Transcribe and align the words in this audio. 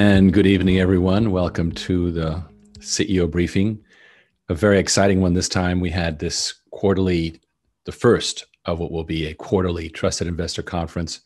And 0.00 0.32
good 0.32 0.46
evening, 0.46 0.78
everyone. 0.78 1.32
Welcome 1.32 1.72
to 1.72 2.12
the 2.12 2.40
CEO 2.78 3.28
briefing. 3.28 3.82
A 4.48 4.54
very 4.54 4.78
exciting 4.78 5.20
one 5.20 5.34
this 5.34 5.48
time. 5.48 5.80
We 5.80 5.90
had 5.90 6.20
this 6.20 6.54
quarterly, 6.70 7.40
the 7.84 7.90
first 7.90 8.46
of 8.64 8.78
what 8.78 8.92
will 8.92 9.02
be 9.02 9.26
a 9.26 9.34
quarterly 9.34 9.88
trusted 9.88 10.28
investor 10.28 10.62
conference, 10.62 11.22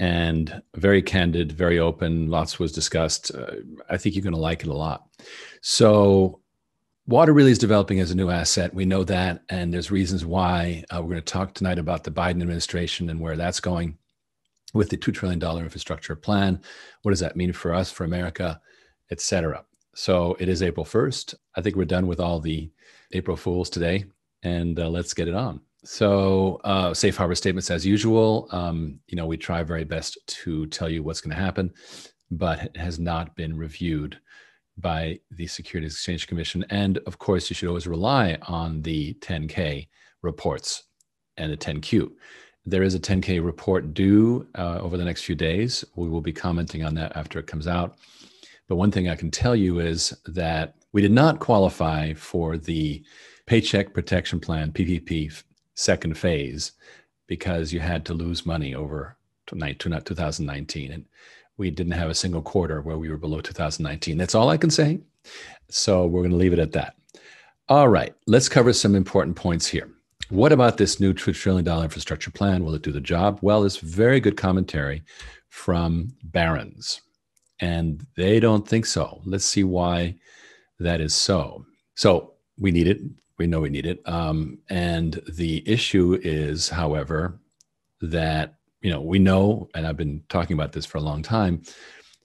and 0.00 0.60
very 0.74 1.00
candid, 1.00 1.52
very 1.52 1.78
open. 1.78 2.28
Lots 2.28 2.58
was 2.58 2.72
discussed. 2.72 3.32
Uh, 3.32 3.58
I 3.88 3.98
think 3.98 4.16
you're 4.16 4.24
going 4.24 4.34
to 4.34 4.40
like 4.40 4.64
it 4.64 4.68
a 4.68 4.74
lot. 4.74 5.06
So, 5.60 6.40
water 7.06 7.32
really 7.32 7.52
is 7.52 7.58
developing 7.58 8.00
as 8.00 8.10
a 8.10 8.16
new 8.16 8.30
asset. 8.30 8.74
We 8.74 8.84
know 8.84 9.04
that, 9.04 9.44
and 9.48 9.72
there's 9.72 9.92
reasons 9.92 10.26
why. 10.26 10.82
Uh, 10.90 11.02
we're 11.02 11.10
going 11.10 11.16
to 11.18 11.32
talk 11.32 11.54
tonight 11.54 11.78
about 11.78 12.02
the 12.02 12.10
Biden 12.10 12.42
administration 12.42 13.10
and 13.10 13.20
where 13.20 13.36
that's 13.36 13.60
going 13.60 13.96
with 14.72 14.88
the 14.88 14.96
$2 14.96 15.12
trillion 15.12 15.42
infrastructure 15.58 16.16
plan. 16.16 16.60
What 17.02 17.12
does 17.12 17.20
that 17.20 17.36
mean 17.36 17.52
for 17.52 17.74
us, 17.74 17.90
for 17.90 18.04
America, 18.04 18.60
et 19.10 19.20
cetera? 19.20 19.64
So 19.94 20.36
it 20.40 20.48
is 20.48 20.62
April 20.62 20.86
1st. 20.86 21.34
I 21.56 21.60
think 21.60 21.76
we're 21.76 21.84
done 21.84 22.06
with 22.06 22.20
all 22.20 22.40
the 22.40 22.70
April 23.12 23.36
Fools 23.36 23.68
today, 23.68 24.04
and 24.42 24.78
uh, 24.80 24.88
let's 24.88 25.14
get 25.14 25.28
it 25.28 25.34
on. 25.34 25.60
So, 25.84 26.60
uh, 26.62 26.94
safe 26.94 27.16
harbor 27.16 27.34
statements 27.34 27.70
as 27.70 27.84
usual. 27.84 28.48
Um, 28.52 29.00
you 29.08 29.16
know, 29.16 29.26
we 29.26 29.36
try 29.36 29.64
very 29.64 29.84
best 29.84 30.16
to 30.28 30.66
tell 30.66 30.88
you 30.88 31.02
what's 31.02 31.20
going 31.20 31.36
to 31.36 31.42
happen, 31.42 31.72
but 32.30 32.62
it 32.62 32.76
has 32.76 33.00
not 33.00 33.34
been 33.34 33.56
reviewed 33.56 34.18
by 34.78 35.18
the 35.32 35.46
Securities 35.46 35.94
Exchange 35.94 36.28
Commission. 36.28 36.64
And 36.70 36.98
of 36.98 37.18
course, 37.18 37.50
you 37.50 37.54
should 37.54 37.68
always 37.68 37.88
rely 37.88 38.38
on 38.42 38.82
the 38.82 39.14
10K 39.14 39.88
reports 40.22 40.84
and 41.36 41.52
the 41.52 41.56
10Q. 41.56 42.10
There 42.64 42.82
is 42.82 42.94
a 42.94 43.00
10K 43.00 43.44
report 43.44 43.92
due 43.92 44.46
uh, 44.56 44.78
over 44.80 44.96
the 44.96 45.04
next 45.04 45.24
few 45.24 45.34
days. 45.34 45.84
We 45.96 46.08
will 46.08 46.20
be 46.20 46.32
commenting 46.32 46.84
on 46.84 46.94
that 46.94 47.16
after 47.16 47.38
it 47.38 47.46
comes 47.46 47.66
out. 47.66 47.96
But 48.68 48.76
one 48.76 48.90
thing 48.90 49.08
I 49.08 49.16
can 49.16 49.30
tell 49.30 49.56
you 49.56 49.80
is 49.80 50.16
that 50.26 50.76
we 50.92 51.02
did 51.02 51.12
not 51.12 51.40
qualify 51.40 52.14
for 52.14 52.56
the 52.56 53.02
Paycheck 53.46 53.92
Protection 53.92 54.38
Plan, 54.38 54.72
PPP, 54.72 55.42
second 55.74 56.16
phase 56.16 56.72
because 57.26 57.72
you 57.72 57.80
had 57.80 58.04
to 58.04 58.14
lose 58.14 58.46
money 58.46 58.74
over 58.74 59.16
2019. 59.46 60.92
And 60.92 61.04
we 61.56 61.70
didn't 61.70 61.92
have 61.92 62.10
a 62.10 62.14
single 62.14 62.42
quarter 62.42 62.82
where 62.82 62.98
we 62.98 63.08
were 63.08 63.16
below 63.16 63.40
2019. 63.40 64.16
That's 64.16 64.34
all 64.34 64.48
I 64.48 64.56
can 64.56 64.70
say. 64.70 65.00
So 65.68 66.06
we're 66.06 66.22
going 66.22 66.30
to 66.32 66.36
leave 66.36 66.52
it 66.52 66.58
at 66.58 66.72
that. 66.72 66.96
All 67.68 67.88
right, 67.88 68.14
let's 68.26 68.48
cover 68.48 68.72
some 68.72 68.94
important 68.94 69.36
points 69.36 69.66
here. 69.66 69.90
What 70.32 70.50
about 70.50 70.78
this 70.78 70.98
new 70.98 71.12
$2 71.12 71.34
trillion 71.34 71.68
infrastructure 71.82 72.30
plan? 72.30 72.64
Will 72.64 72.74
it 72.74 72.80
do 72.80 72.90
the 72.90 73.02
job? 73.02 73.38
Well, 73.42 73.64
it's 73.64 73.76
very 73.76 74.18
good 74.18 74.38
commentary 74.38 75.02
from 75.50 76.14
Barron's, 76.24 77.02
and 77.60 78.06
they 78.16 78.40
don't 78.40 78.66
think 78.66 78.86
so. 78.86 79.20
Let's 79.26 79.44
see 79.44 79.62
why 79.62 80.14
that 80.78 81.02
is 81.02 81.14
so. 81.14 81.66
So 81.96 82.32
we 82.58 82.70
need 82.70 82.88
it. 82.88 83.02
We 83.36 83.46
know 83.46 83.60
we 83.60 83.68
need 83.68 83.84
it. 83.84 84.00
Um, 84.08 84.56
and 84.70 85.20
the 85.30 85.62
issue 85.68 86.18
is, 86.22 86.70
however, 86.70 87.38
that 88.00 88.54
you 88.80 88.90
know 88.90 89.02
we 89.02 89.18
know, 89.18 89.68
and 89.74 89.86
I've 89.86 89.98
been 89.98 90.22
talking 90.30 90.54
about 90.54 90.72
this 90.72 90.86
for 90.86 90.96
a 90.96 91.02
long 91.02 91.22
time, 91.22 91.62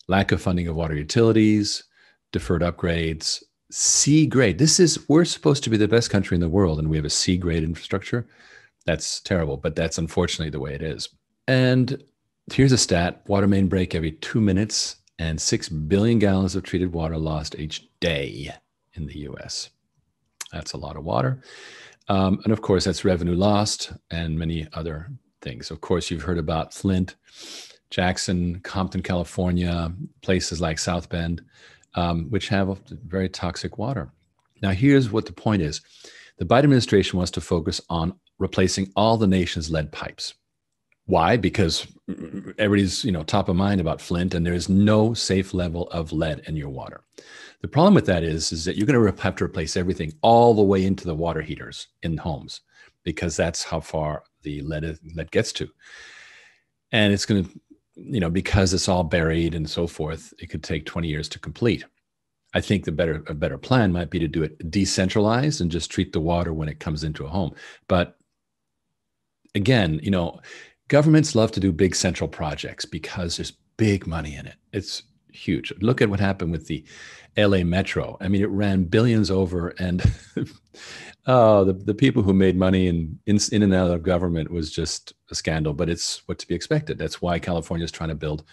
lack 0.08 0.32
of 0.32 0.42
funding 0.42 0.70
of 0.70 0.78
water 0.78 0.96
utilities, 0.96 1.84
deferred 2.32 2.62
upgrades, 2.62 3.44
C 3.70 4.26
grade. 4.26 4.58
This 4.58 4.80
is 4.80 5.08
we're 5.10 5.26
supposed 5.26 5.64
to 5.64 5.70
be 5.70 5.78
the 5.78 5.88
best 5.88 6.10
country 6.10 6.36
in 6.36 6.42
the 6.42 6.50
world, 6.50 6.80
and 6.80 6.90
we 6.90 6.98
have 6.98 7.06
a 7.06 7.10
C 7.10 7.38
grade 7.38 7.64
infrastructure. 7.64 8.28
That's 8.86 9.20
terrible, 9.20 9.58
but 9.58 9.76
that's 9.76 9.98
unfortunately 9.98 10.50
the 10.50 10.60
way 10.60 10.73
it 10.73 10.82
is. 10.82 11.10
And 11.48 12.02
here's 12.54 12.72
a 12.72 12.78
stat: 12.78 13.22
water 13.28 13.48
main 13.48 13.67
break 13.67 13.94
every 13.94 14.14
two 14.14 14.39
minutes, 14.39 14.98
and 15.20 15.39
six 15.39 15.67
billion 15.67 16.20
gallons 16.20 16.55
of 16.55 16.64
treated 16.64 16.94
water 16.94 17.17
lost 17.17 17.55
each 17.60 17.88
day 18.00 18.54
in 18.94 19.05
the 19.05 19.20
U.S. 19.20 19.70
That's 20.54 20.73
a 20.73 20.78
lot 20.78 20.95
of 20.95 21.04
water, 21.04 21.42
um, 22.08 22.39
and 22.45 22.54
of 22.54 22.61
course, 22.61 22.86
that's 22.86 23.04
revenue 23.04 23.36
lost 23.36 23.92
and 24.11 24.39
many 24.39 24.67
other 24.73 25.11
things. 25.42 25.72
Of 25.72 25.82
course, 25.82 26.10
you've 26.10 26.23
heard 26.23 26.38
about 26.38 26.73
Flint, 26.73 27.16
Jackson, 27.89 28.61
Compton, 28.61 29.02
California, 29.02 29.92
places 30.22 30.61
like 30.61 30.80
South 30.80 31.10
Bend 31.10 31.42
um, 31.98 32.30
which 32.30 32.48
have 32.48 32.80
very 33.08 33.28
toxic 33.28 33.78
water. 33.78 34.10
Now, 34.62 34.70
here's 34.72 35.12
what 35.12 35.26
the 35.26 35.34
point 35.34 35.62
is 35.62 35.82
the 36.38 36.46
Biden 36.46 36.66
administration 36.66 37.18
wants 37.18 37.32
to 37.32 37.42
focus 37.42 37.82
on 37.90 38.14
replacing 38.38 38.92
all 38.96 39.18
the 39.18 39.28
nation's 39.28 39.72
lead 39.72 39.92
pipes. 39.92 40.36
Why? 41.06 41.38
Because 41.38 41.88
everybody's 42.60 43.04
you 43.04 43.12
know 43.12 43.24
top 43.24 43.50
of 43.50 43.56
mind 43.56 43.82
about 43.82 44.02
Flint, 44.02 44.34
and 44.36 44.46
there 44.46 44.54
is 44.54 44.70
no 44.70 45.14
safe 45.14 45.54
level 45.54 45.88
of 45.90 46.12
lead 46.12 46.44
in 46.48 46.56
your 46.56 46.70
water. 46.70 47.02
The 47.62 47.68
problem 47.68 47.96
with 47.96 48.06
that 48.06 48.24
is, 48.24 48.52
is 48.52 48.66
that 48.66 48.78
you're 48.78 48.86
going 48.86 49.16
to 49.16 49.22
have 49.24 49.36
to 49.38 49.44
replace 49.44 49.76
everything 49.76 50.14
all 50.22 50.54
the 50.54 50.62
way 50.62 50.86
into 50.86 51.06
the 51.06 51.16
water 51.16 51.42
heaters 51.42 51.88
in 52.04 52.18
homes, 52.18 52.62
because 53.04 53.36
that's 53.36 53.64
how 53.64 53.80
far 53.80 54.24
the 54.44 54.62
lead 54.62 55.00
lead 55.16 55.32
gets 55.32 55.52
to, 55.54 55.68
and 56.92 57.12
it's 57.12 57.26
going 57.26 57.44
to 57.44 57.60
you 57.98 58.20
know, 58.20 58.30
because 58.30 58.74
it's 58.74 58.88
all 58.88 59.04
buried 59.04 59.56
and 59.56 59.70
so 59.70 59.88
forth, 59.88 60.34
it 60.40 60.48
could 60.48 60.64
take 60.64 60.86
20 60.86 61.08
years 61.08 61.28
to 61.30 61.40
complete. 61.40 61.84
I 62.54 62.62
think 62.62 62.86
the 62.86 62.92
better 62.92 63.24
a 63.28 63.34
better 63.34 63.58
plan 63.58 63.92
might 63.92 64.10
be 64.10 64.20
to 64.20 64.28
do 64.28 64.44
it 64.44 64.72
decentralized 64.72 65.60
and 65.60 65.70
just 65.70 65.92
treat 65.92 66.14
the 66.14 66.20
water 66.20 66.54
when 66.54 66.70
it 66.70 66.80
comes 66.80 67.04
into 67.04 67.26
a 67.26 67.30
home. 67.30 67.54
But 67.88 68.18
again, 69.54 70.00
you 70.02 70.12
know, 70.12 70.40
governments 70.88 71.36
love 71.36 71.52
to 71.52 71.60
do 71.60 71.72
big 71.72 71.96
central 71.96 72.28
projects 72.28 72.86
because 72.86 73.38
there's 73.38 73.54
big 73.76 74.08
money 74.08 74.36
in 74.36 74.48
it. 74.48 74.56
It's 74.72 75.04
huge. 75.32 75.74
Look 75.82 76.02
at 76.02 76.10
what 76.10 76.20
happened 76.20 76.52
with 76.52 76.68
the 76.68 76.86
LA 77.38 77.64
Metro. 77.64 78.18
I 78.20 78.28
mean, 78.28 78.42
it 78.42 78.50
ran 78.50 78.86
billions 78.86 79.30
over, 79.30 79.70
and 79.80 80.02
oh, 81.27 81.65
the, 81.65 81.73
the 81.73 81.93
people 81.93 82.23
who 82.23 82.33
made 82.33 82.55
money 82.55 82.88
in, 82.88 83.20
in, 83.26 83.38
in 83.52 83.64
and 83.64 83.73
out 83.73 83.92
of 83.92 84.02
government 84.02 84.49
was 84.49 84.71
just 84.71 85.14
a 85.30 85.36
scandal, 85.36 85.73
but 85.73 85.89
it's 85.89 86.27
what 86.27 86.39
to 86.39 86.48
be 86.48 86.55
expected. 86.55 86.98
That's 86.98 87.21
why 87.21 87.38
California 87.38 87.83
is 87.83 87.92
trying 87.92 88.10
to 88.10 88.15
build 88.15 88.43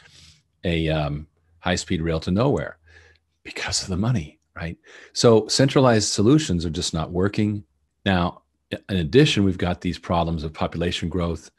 a 0.64 0.88
um, 0.88 1.28
high 1.60 1.76
speed 1.76 2.02
rail 2.02 2.20
to 2.20 2.30
nowhere 2.30 2.78
because 3.44 3.82
of 3.82 3.88
the 3.88 3.96
money, 3.96 4.40
right? 4.56 4.76
So 5.12 5.46
centralized 5.46 6.08
solutions 6.08 6.66
are 6.66 6.70
just 6.70 6.92
not 6.92 7.12
working. 7.12 7.64
Now, 8.04 8.42
in 8.88 8.96
addition, 8.96 9.44
we've 9.44 9.58
got 9.58 9.80
these 9.80 9.98
problems 9.98 10.42
of 10.42 10.52
population 10.52 11.08
growth, 11.08 11.50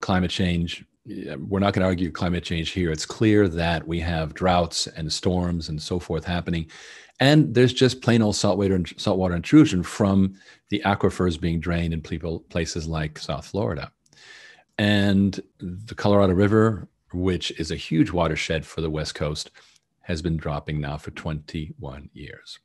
climate 0.00 0.30
change. 0.30 0.84
We're 1.06 1.60
not 1.60 1.74
going 1.74 1.82
to 1.82 1.86
argue 1.86 2.10
climate 2.10 2.44
change 2.44 2.70
here. 2.70 2.90
It's 2.90 3.04
clear 3.04 3.46
that 3.48 3.86
we 3.86 4.00
have 4.00 4.34
droughts 4.34 4.86
and 4.86 5.12
storms 5.12 5.68
and 5.68 5.80
so 5.80 5.98
forth 5.98 6.24
happening. 6.24 6.70
And 7.20 7.54
there's 7.54 7.72
just 7.72 8.00
plain 8.00 8.22
old 8.22 8.36
saltwater, 8.36 8.82
saltwater 8.96 9.34
intrusion 9.34 9.82
from 9.82 10.34
the 10.70 10.82
aquifers 10.84 11.40
being 11.40 11.60
drained 11.60 11.94
in 11.94 12.00
people, 12.00 12.40
places 12.48 12.88
like 12.88 13.18
South 13.18 13.46
Florida. 13.46 13.92
And 14.78 15.40
the 15.58 15.94
Colorado 15.94 16.32
River, 16.32 16.88
which 17.12 17.50
is 17.52 17.70
a 17.70 17.76
huge 17.76 18.10
watershed 18.10 18.66
for 18.66 18.80
the 18.80 18.90
West 18.90 19.14
Coast, 19.14 19.50
has 20.00 20.22
been 20.22 20.36
dropping 20.36 20.80
now 20.80 20.96
for 20.96 21.10
21 21.12 22.10
years. 22.12 22.58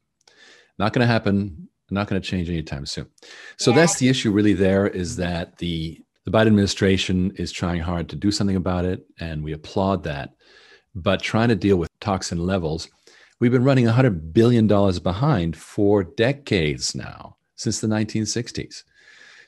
Not 0.77 0.93
going 0.93 1.01
to 1.01 1.11
happen, 1.11 1.69
not 1.91 2.07
going 2.07 2.21
to 2.21 2.27
change 2.27 2.49
anytime 2.49 2.85
soon. 2.85 3.07
So 3.57 3.71
yeah. 3.71 3.77
that's 3.77 3.99
the 3.99 4.09
issue 4.09 4.31
really 4.31 4.53
there 4.53 4.87
is 4.87 5.15
that 5.17 5.57
the 5.57 6.01
the 6.29 6.37
Biden 6.37 6.47
administration 6.47 7.31
is 7.35 7.51
trying 7.51 7.81
hard 7.81 8.09
to 8.09 8.15
do 8.15 8.31
something 8.31 8.55
about 8.55 8.85
it 8.85 9.05
and 9.19 9.43
we 9.43 9.53
applaud 9.53 10.03
that. 10.03 10.35
But 10.95 11.21
trying 11.21 11.49
to 11.49 11.55
deal 11.55 11.77
with 11.77 11.89
toxin 11.99 12.45
levels 12.45 12.89
We've 13.39 13.53
been 13.53 13.63
running 13.63 13.85
$100 13.85 14.33
billion 14.33 14.67
behind 14.67 15.55
for 15.55 16.03
decades 16.03 16.93
now, 16.93 17.37
since 17.55 17.79
the 17.79 17.87
1960s. 17.87 18.83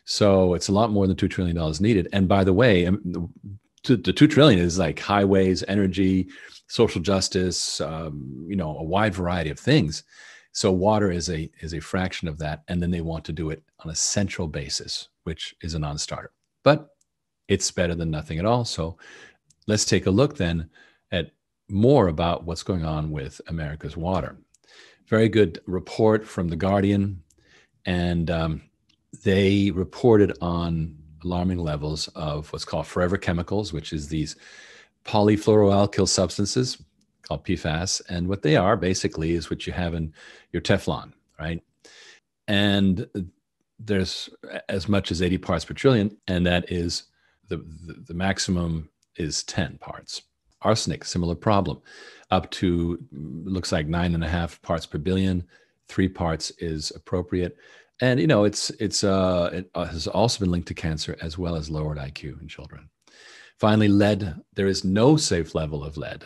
So 0.05 0.53
it's 0.53 0.69
a 0.69 0.71
lot 0.71 0.91
more 0.91 1.07
than 1.07 1.17
$2 1.17 1.29
trillion 1.29 1.73
needed. 1.81 2.07
And 2.13 2.27
by 2.27 2.45
the 2.45 2.53
way, 2.53 2.85
um, 2.85 3.29
the 3.83 3.97
2 3.97 4.27
trillion 4.27 4.59
is 4.59 4.79
like 4.79 4.97
highways, 4.97 5.65
energy, 5.67 6.29
social 6.67 7.01
justice, 7.01 7.81
um, 7.81 8.45
you 8.47 8.55
know, 8.55 8.77
a 8.77 8.83
wide 8.83 9.13
variety 9.13 9.49
of 9.49 9.59
things. 9.59 10.03
So 10.53 10.71
water 10.71 11.11
is 11.11 11.29
a 11.29 11.49
is 11.61 11.73
a 11.73 11.79
fraction 11.79 12.27
of 12.27 12.37
that, 12.39 12.63
and 12.67 12.81
then 12.81 12.91
they 12.91 12.99
want 12.99 13.23
to 13.25 13.31
do 13.31 13.51
it 13.51 13.63
on 13.85 13.91
a 13.91 13.95
central 13.95 14.49
basis, 14.49 15.07
which 15.23 15.55
is 15.61 15.75
a 15.75 15.79
non-starter. 15.79 16.31
But 16.63 16.89
it's 17.47 17.71
better 17.71 17.95
than 17.95 18.11
nothing 18.11 18.39
at 18.39 18.45
all. 18.45 18.65
So 18.65 18.97
let's 19.67 19.85
take 19.85 20.05
a 20.05 20.11
look 20.11 20.37
then 20.37 20.69
at 21.11 21.31
more 21.69 22.07
about 22.07 22.45
what's 22.45 22.63
going 22.63 22.85
on 22.85 23.11
with 23.11 23.41
America's 23.47 23.97
water. 23.97 24.37
Very 25.07 25.29
good 25.29 25.59
report 25.65 26.25
from 26.25 26.47
The 26.47 26.55
Guardian, 26.55 27.23
and 27.85 28.31
um, 28.31 28.61
they 29.23 29.71
reported 29.71 30.37
on 30.41 30.97
alarming 31.23 31.59
levels 31.59 32.07
of 32.09 32.51
what's 32.53 32.65
called 32.65 32.87
forever 32.87 33.17
chemicals, 33.17 33.73
which 33.73 33.93
is 33.93 34.07
these 34.07 34.35
polyfluoroalkyl 35.05 36.07
substances 36.07 36.81
called 37.23 37.45
PFAS. 37.45 38.01
And 38.09 38.27
what 38.27 38.41
they 38.41 38.55
are 38.55 38.77
basically 38.77 39.31
is 39.33 39.49
what 39.49 39.67
you 39.67 39.73
have 39.73 39.93
in 39.93 40.13
your 40.51 40.61
Teflon, 40.61 41.13
right? 41.39 41.61
And 42.47 43.07
there's 43.85 44.29
as 44.69 44.87
much 44.87 45.11
as 45.11 45.21
80 45.21 45.37
parts 45.39 45.65
per 45.65 45.73
trillion, 45.73 46.15
and 46.27 46.45
that 46.45 46.71
is 46.71 47.03
the, 47.47 47.57
the, 47.57 48.03
the 48.07 48.13
maximum 48.13 48.89
is 49.15 49.43
10 49.43 49.77
parts. 49.79 50.21
Arsenic, 50.61 51.03
similar 51.03 51.35
problem. 51.35 51.81
Up 52.29 52.49
to 52.51 52.99
looks 53.11 53.71
like 53.71 53.87
nine 53.87 54.13
and 54.13 54.23
a 54.23 54.27
half 54.27 54.61
parts 54.61 54.85
per 54.85 54.97
billion. 54.97 55.43
Three 55.87 56.07
parts 56.07 56.51
is 56.59 56.91
appropriate. 56.95 57.57
And 57.99 58.19
you 58.19 58.27
know, 58.27 58.45
it's 58.45 58.69
it's 58.71 59.03
uh, 59.03 59.49
it 59.53 59.69
uh, 59.75 59.85
has 59.85 60.07
also 60.07 60.39
been 60.39 60.51
linked 60.51 60.67
to 60.69 60.73
cancer 60.73 61.17
as 61.21 61.37
well 61.37 61.55
as 61.55 61.69
lowered 61.69 61.97
IQ 61.97 62.41
in 62.41 62.47
children. 62.47 62.89
Finally, 63.59 63.89
lead. 63.89 64.35
There 64.53 64.67
is 64.67 64.83
no 64.83 65.17
safe 65.17 65.53
level 65.53 65.83
of 65.83 65.97
lead, 65.97 66.25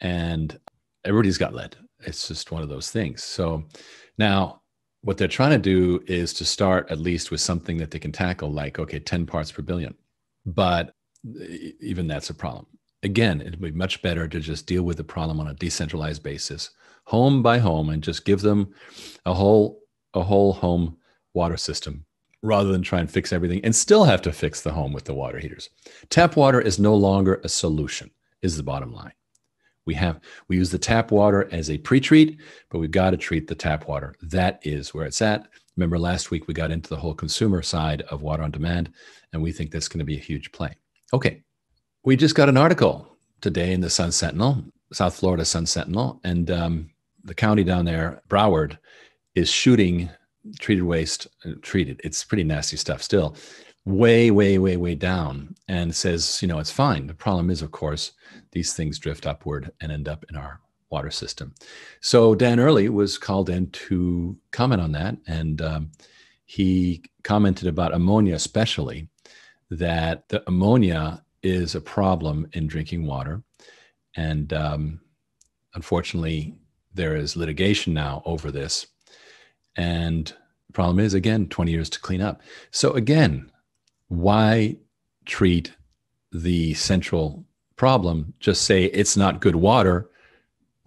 and 0.00 0.58
everybody's 1.04 1.38
got 1.38 1.54
lead. 1.54 1.76
It's 2.00 2.28
just 2.28 2.52
one 2.52 2.62
of 2.62 2.68
those 2.68 2.90
things. 2.90 3.24
So 3.24 3.64
now 4.16 4.62
what 5.08 5.16
they're 5.16 5.26
trying 5.26 5.52
to 5.52 5.58
do 5.58 6.04
is 6.06 6.34
to 6.34 6.44
start 6.44 6.90
at 6.90 6.98
least 6.98 7.30
with 7.30 7.40
something 7.40 7.78
that 7.78 7.90
they 7.90 7.98
can 7.98 8.12
tackle, 8.12 8.52
like, 8.52 8.78
okay, 8.78 8.98
10 8.98 9.24
parts 9.24 9.50
per 9.50 9.62
billion. 9.62 9.94
But 10.44 10.94
even 11.80 12.06
that's 12.06 12.28
a 12.28 12.34
problem. 12.34 12.66
Again, 13.02 13.40
it 13.40 13.52
would 13.52 13.60
be 13.62 13.70
much 13.70 14.02
better 14.02 14.28
to 14.28 14.38
just 14.38 14.66
deal 14.66 14.82
with 14.82 14.98
the 14.98 15.04
problem 15.04 15.40
on 15.40 15.46
a 15.48 15.54
decentralized 15.54 16.22
basis, 16.22 16.72
home 17.04 17.42
by 17.42 17.56
home, 17.56 17.88
and 17.88 18.02
just 18.02 18.26
give 18.26 18.42
them 18.42 18.74
a 19.24 19.32
whole 19.32 19.80
a 20.12 20.22
whole 20.22 20.52
home 20.52 20.98
water 21.32 21.56
system 21.56 22.04
rather 22.42 22.70
than 22.70 22.82
try 22.82 23.00
and 23.00 23.10
fix 23.10 23.32
everything 23.32 23.64
and 23.64 23.74
still 23.74 24.04
have 24.04 24.20
to 24.20 24.30
fix 24.30 24.60
the 24.60 24.72
home 24.72 24.92
with 24.92 25.04
the 25.04 25.14
water 25.14 25.38
heaters. 25.38 25.70
Tap 26.10 26.36
water 26.36 26.60
is 26.60 26.78
no 26.78 26.94
longer 26.94 27.40
a 27.44 27.48
solution, 27.48 28.10
is 28.42 28.58
the 28.58 28.62
bottom 28.62 28.92
line. 28.92 29.12
We 29.88 29.94
have 29.94 30.20
we 30.48 30.56
use 30.56 30.70
the 30.70 30.78
tap 30.78 31.10
water 31.10 31.48
as 31.50 31.70
a 31.70 31.78
pre-treat, 31.78 32.36
but 32.68 32.78
we've 32.78 32.90
got 32.90 33.12
to 33.12 33.16
treat 33.16 33.46
the 33.46 33.54
tap 33.54 33.88
water. 33.88 34.14
That 34.20 34.60
is 34.62 34.92
where 34.92 35.06
it's 35.06 35.22
at. 35.22 35.48
Remember 35.78 35.98
last 35.98 36.30
week 36.30 36.46
we 36.46 36.52
got 36.52 36.70
into 36.70 36.90
the 36.90 36.96
whole 36.96 37.14
consumer 37.14 37.62
side 37.62 38.02
of 38.02 38.20
water 38.20 38.42
on 38.42 38.50
demand, 38.50 38.92
and 39.32 39.42
we 39.42 39.50
think 39.50 39.70
that's 39.70 39.88
going 39.88 40.00
to 40.00 40.04
be 40.04 40.18
a 40.18 40.20
huge 40.20 40.52
play. 40.52 40.76
Okay, 41.14 41.42
we 42.04 42.16
just 42.16 42.34
got 42.34 42.50
an 42.50 42.58
article 42.58 43.16
today 43.40 43.72
in 43.72 43.80
the 43.80 43.88
Sun 43.88 44.12
Sentinel, 44.12 44.62
South 44.92 45.16
Florida 45.16 45.46
Sun 45.46 45.64
Sentinel, 45.64 46.20
and 46.22 46.50
um, 46.50 46.90
the 47.24 47.34
county 47.34 47.64
down 47.64 47.86
there, 47.86 48.20
Broward, 48.28 48.76
is 49.34 49.48
shooting 49.48 50.10
treated 50.60 50.84
waste. 50.84 51.28
Uh, 51.46 51.52
treated, 51.62 51.98
it's 52.04 52.24
pretty 52.24 52.44
nasty 52.44 52.76
stuff 52.76 53.02
still 53.02 53.34
way, 53.84 54.30
way, 54.30 54.58
way, 54.58 54.76
way 54.76 54.94
down 54.94 55.54
and 55.66 55.94
says, 55.94 56.40
you 56.42 56.48
know, 56.48 56.58
it's 56.58 56.70
fine. 56.70 57.06
The 57.06 57.14
problem 57.14 57.50
is, 57.50 57.62
of 57.62 57.70
course, 57.70 58.12
these 58.52 58.74
things 58.74 58.98
drift 58.98 59.26
upward 59.26 59.70
and 59.80 59.90
end 59.90 60.08
up 60.08 60.24
in 60.28 60.36
our 60.36 60.60
water 60.90 61.10
system. 61.10 61.54
So 62.00 62.34
Dan 62.34 62.60
Early 62.60 62.88
was 62.88 63.18
called 63.18 63.50
in 63.50 63.70
to 63.70 64.36
comment 64.50 64.80
on 64.80 64.92
that. 64.92 65.16
And 65.26 65.60
um, 65.62 65.90
he 66.44 67.02
commented 67.24 67.68
about 67.68 67.94
ammonia, 67.94 68.34
especially, 68.34 69.08
that 69.70 70.28
the 70.28 70.42
ammonia 70.46 71.22
is 71.42 71.74
a 71.74 71.80
problem 71.80 72.48
in 72.52 72.66
drinking 72.66 73.06
water. 73.06 73.42
And 74.16 74.52
um, 74.52 75.00
unfortunately, 75.74 76.54
there 76.94 77.16
is 77.16 77.36
litigation 77.36 77.94
now 77.94 78.22
over 78.24 78.50
this. 78.50 78.86
And 79.76 80.32
the 80.66 80.72
problem 80.72 80.98
is, 80.98 81.14
again, 81.14 81.48
20 81.48 81.70
years 81.70 81.90
to 81.90 82.00
clean 82.00 82.20
up. 82.20 82.42
So, 82.70 82.92
again, 82.92 83.52
why 84.08 84.76
treat 85.24 85.72
the 86.32 86.74
central 86.74 87.44
problem? 87.76 88.34
Just 88.40 88.62
say 88.62 88.84
it's 88.84 89.16
not 89.16 89.40
good 89.40 89.56
water, 89.56 90.10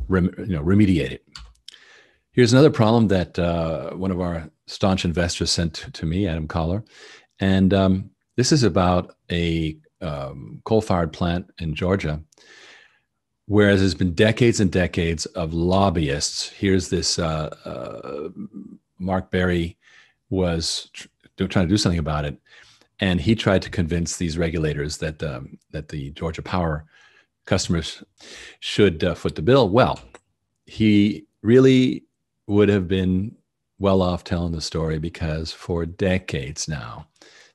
rem, 0.08 0.34
you 0.40 0.56
know, 0.56 0.64
remediate 0.64 1.12
it. 1.12 1.26
Here's 2.32 2.54
another 2.54 2.72
problem 2.72 3.08
that 3.10 3.38
uh, 3.38 3.92
one 3.92 4.12
of 4.12 4.22
our 4.22 4.50
staunch 4.68 5.06
investors 5.06 5.52
sent 5.52 5.74
to, 5.94 6.06
me, 6.06 6.28
Adam 6.28 6.48
Collar, 6.48 6.84
and 7.40 7.74
um, 7.74 8.10
this 8.38 8.52
is 8.52 8.64
about 8.64 9.16
a 9.30 9.78
um, 10.02 10.62
coal-fired 10.64 11.14
plant 11.14 11.50
in 11.60 11.76
Georgia. 11.76 12.22
Whereas 13.48 13.82
there's 13.82 13.96
been 13.96 14.14
decades 14.14 14.62
and 14.62 14.72
decades 14.72 15.26
of 15.28 15.54
lobbyists. 15.54 16.50
Here's 16.50 16.90
this 16.90 17.20
uh, 17.20 17.54
uh, 17.66 18.30
Mark 18.98 19.30
Berry 19.30 19.78
was 20.30 20.90
tr- 20.94 21.08
trying 21.38 21.68
to 21.68 21.74
do 21.74 21.78
something 21.78 22.00
about 22.00 22.24
it 22.24 22.40
and 23.02 23.20
he 23.20 23.34
tried 23.34 23.64
to 23.64 23.70
convince 23.70 24.16
these 24.16 24.38
regulators 24.38 24.98
that 24.98 25.22
um, 25.24 25.58
that 25.72 25.90
the 25.90 26.12
Georgia 26.12 26.44
Power 26.44 26.86
customers 27.46 28.04
should 28.60 29.04
uh, 29.04 29.16
foot 29.16 29.36
the 29.36 29.42
bill. 29.42 29.68
Well, 29.68 30.00
he 30.68 31.26
really 31.42 32.06
would 32.48 32.70
have 32.70 32.88
been 32.88 33.36
well 33.80 34.04
off 34.04 34.24
telling 34.24 34.52
the 34.52 34.62
story 34.62 35.00
because 35.00 35.52
for 35.52 35.86
decades 35.86 36.68
now 36.68 37.08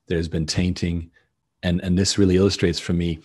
there's 0.08 0.28
been 0.28 0.46
tainting, 0.46 1.10
and 1.62 1.80
and 1.80 1.96
this 1.96 2.18
really 2.18 2.36
illustrates 2.36 2.80
for 2.80 2.92
me 2.92 3.20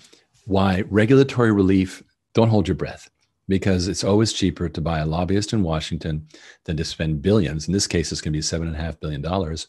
why 0.45 0.83
regulatory 0.89 1.51
relief. 1.51 2.03
Don't 2.33 2.49
hold 2.49 2.65
your 2.65 2.75
breath 2.75 3.09
because 3.49 3.89
it's 3.89 4.05
always 4.05 4.31
cheaper 4.31 4.69
to 4.69 4.79
buy 4.79 4.99
a 4.99 5.05
lobbyist 5.05 5.51
in 5.51 5.63
Washington 5.63 6.25
than 6.63 6.77
to 6.77 6.85
spend 6.85 7.21
billions. 7.21 7.67
In 7.67 7.73
this 7.73 7.87
case, 7.87 8.09
it's 8.09 8.21
going 8.21 8.31
to 8.31 8.37
be 8.37 8.41
seven 8.41 8.67
and 8.67 8.77
a 8.77 8.79
half 8.79 9.01
billion 9.01 9.21
dollars 9.21 9.67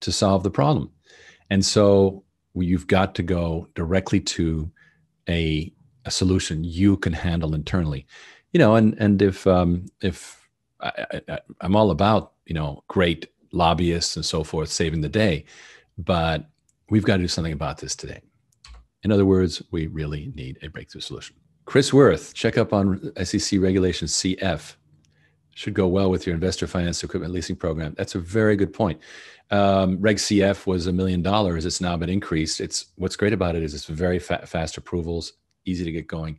to 0.00 0.10
solve 0.10 0.42
the 0.42 0.50
problem. 0.50 0.90
And 1.50 1.64
so 1.64 2.24
you've 2.54 2.86
got 2.86 3.14
to 3.16 3.22
go 3.22 3.68
directly 3.74 4.20
to 4.20 4.70
a, 5.28 5.72
a 6.04 6.10
solution 6.10 6.64
you 6.64 6.96
can 6.96 7.12
handle 7.12 7.54
internally. 7.54 8.06
You 8.52 8.58
know, 8.58 8.74
and 8.74 8.94
and 8.98 9.20
if 9.22 9.46
um, 9.46 9.86
if 10.00 10.48
I, 10.80 11.20
I, 11.28 11.38
I'm 11.60 11.76
all 11.76 11.90
about 11.90 12.32
you 12.46 12.54
know 12.54 12.82
great 12.88 13.28
lobbyists 13.52 14.16
and 14.16 14.24
so 14.24 14.42
forth 14.44 14.70
saving 14.70 15.00
the 15.00 15.08
day, 15.08 15.44
but 15.98 16.46
we've 16.88 17.04
got 17.04 17.16
to 17.16 17.22
do 17.22 17.28
something 17.28 17.52
about 17.52 17.78
this 17.78 17.94
today. 17.94 18.20
In 19.02 19.12
other 19.12 19.24
words, 19.24 19.62
we 19.70 19.86
really 19.86 20.32
need 20.34 20.58
a 20.62 20.68
breakthrough 20.68 21.00
solution. 21.00 21.36
Chris 21.64 21.92
Worth, 21.92 22.34
check 22.34 22.58
up 22.58 22.72
on 22.72 23.12
SEC 23.24 23.60
Regulation 23.60 24.08
CF. 24.08 24.74
Should 25.54 25.74
go 25.74 25.88
well 25.88 26.10
with 26.10 26.26
your 26.26 26.34
investor 26.34 26.66
finance 26.66 27.02
equipment 27.02 27.32
leasing 27.32 27.56
program. 27.56 27.94
That's 27.96 28.14
a 28.14 28.20
very 28.20 28.56
good 28.56 28.72
point 28.72 29.00
um, 29.50 30.00
Reg 30.00 30.16
CF 30.16 30.66
was 30.66 30.86
a 30.86 30.92
million 30.92 31.22
dollars. 31.22 31.66
It's 31.66 31.80
now 31.80 31.96
been 31.96 32.08
increased. 32.08 32.60
It's 32.60 32.86
what's 32.96 33.16
great 33.16 33.32
about 33.32 33.56
it 33.56 33.62
is 33.62 33.74
it's 33.74 33.86
very 33.86 34.18
fa- 34.18 34.46
fast 34.46 34.76
approvals, 34.76 35.32
easy 35.64 35.84
to 35.84 35.92
get 35.92 36.06
going, 36.06 36.38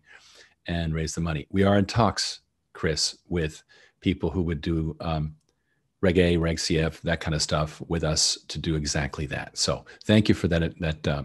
and 0.67 0.93
raise 0.93 1.13
the 1.13 1.21
money. 1.21 1.47
We 1.51 1.63
are 1.63 1.77
in 1.77 1.85
talks, 1.85 2.39
Chris, 2.73 3.17
with 3.27 3.63
people 3.99 4.29
who 4.29 4.41
would 4.43 4.61
do 4.61 4.95
um, 5.01 5.35
Reg 6.01 6.17
A, 6.17 6.37
Reg 6.37 6.57
CF, 6.57 7.01
that 7.01 7.19
kind 7.19 7.35
of 7.35 7.41
stuff 7.41 7.81
with 7.87 8.03
us 8.03 8.37
to 8.47 8.57
do 8.57 8.75
exactly 8.75 9.25
that. 9.27 9.57
So 9.57 9.85
thank 10.05 10.29
you 10.29 10.35
for 10.35 10.47
that 10.47 10.79
that 10.79 11.07
uh, 11.07 11.23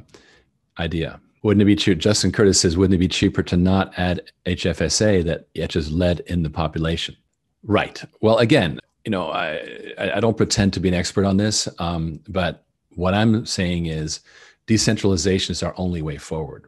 idea. 0.79 1.21
Wouldn't 1.43 1.63
it 1.63 1.67
be 1.67 1.77
cheap? 1.77 1.99
Justin 1.99 2.33
Curtis 2.33 2.61
says, 2.61 2.77
wouldn't 2.77 2.95
it 2.95 2.99
be 2.99 3.07
cheaper 3.07 3.43
to 3.45 3.57
not 3.57 3.97
add 3.97 4.33
HFSA 4.47 5.23
that 5.25 5.47
etches 5.55 5.93
lead 5.93 6.21
in 6.27 6.43
the 6.43 6.51
population? 6.51 7.17
Right. 7.63 8.03
Well, 8.21 8.39
again, 8.39 8.79
you 9.05 9.11
know, 9.11 9.29
I 9.31 9.95
I 9.99 10.21
don't 10.21 10.37
pretend 10.37 10.73
to 10.75 10.81
be 10.81 10.89
an 10.89 10.95
expert 10.95 11.25
on 11.25 11.37
this, 11.37 11.69
um, 11.79 12.21
but 12.29 12.65
what 12.95 13.15
I'm 13.15 13.47
saying 13.47 13.87
is 13.87 14.21
decentralization 14.67 15.53
is 15.53 15.63
our 15.63 15.75
only 15.77 16.03
way 16.03 16.17
forward. 16.17 16.67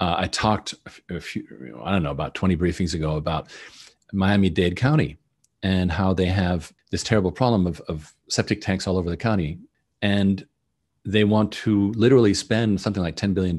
Uh, 0.00 0.14
I 0.18 0.26
talked 0.26 0.74
a 1.10 1.20
few, 1.20 1.80
I 1.82 1.90
don't 1.90 2.02
know, 2.02 2.10
about 2.10 2.34
20 2.34 2.56
briefings 2.56 2.94
ago 2.94 3.16
about 3.16 3.48
Miami 4.12 4.50
Dade 4.50 4.76
County 4.76 5.18
and 5.62 5.90
how 5.90 6.12
they 6.14 6.26
have 6.26 6.72
this 6.90 7.02
terrible 7.02 7.32
problem 7.32 7.66
of, 7.66 7.80
of 7.88 8.14
septic 8.28 8.60
tanks 8.60 8.86
all 8.86 8.96
over 8.96 9.10
the 9.10 9.16
county. 9.16 9.58
And 10.00 10.46
they 11.04 11.24
want 11.24 11.52
to 11.52 11.92
literally 11.92 12.34
spend 12.34 12.80
something 12.80 13.02
like 13.02 13.16
$10 13.16 13.34
billion 13.34 13.56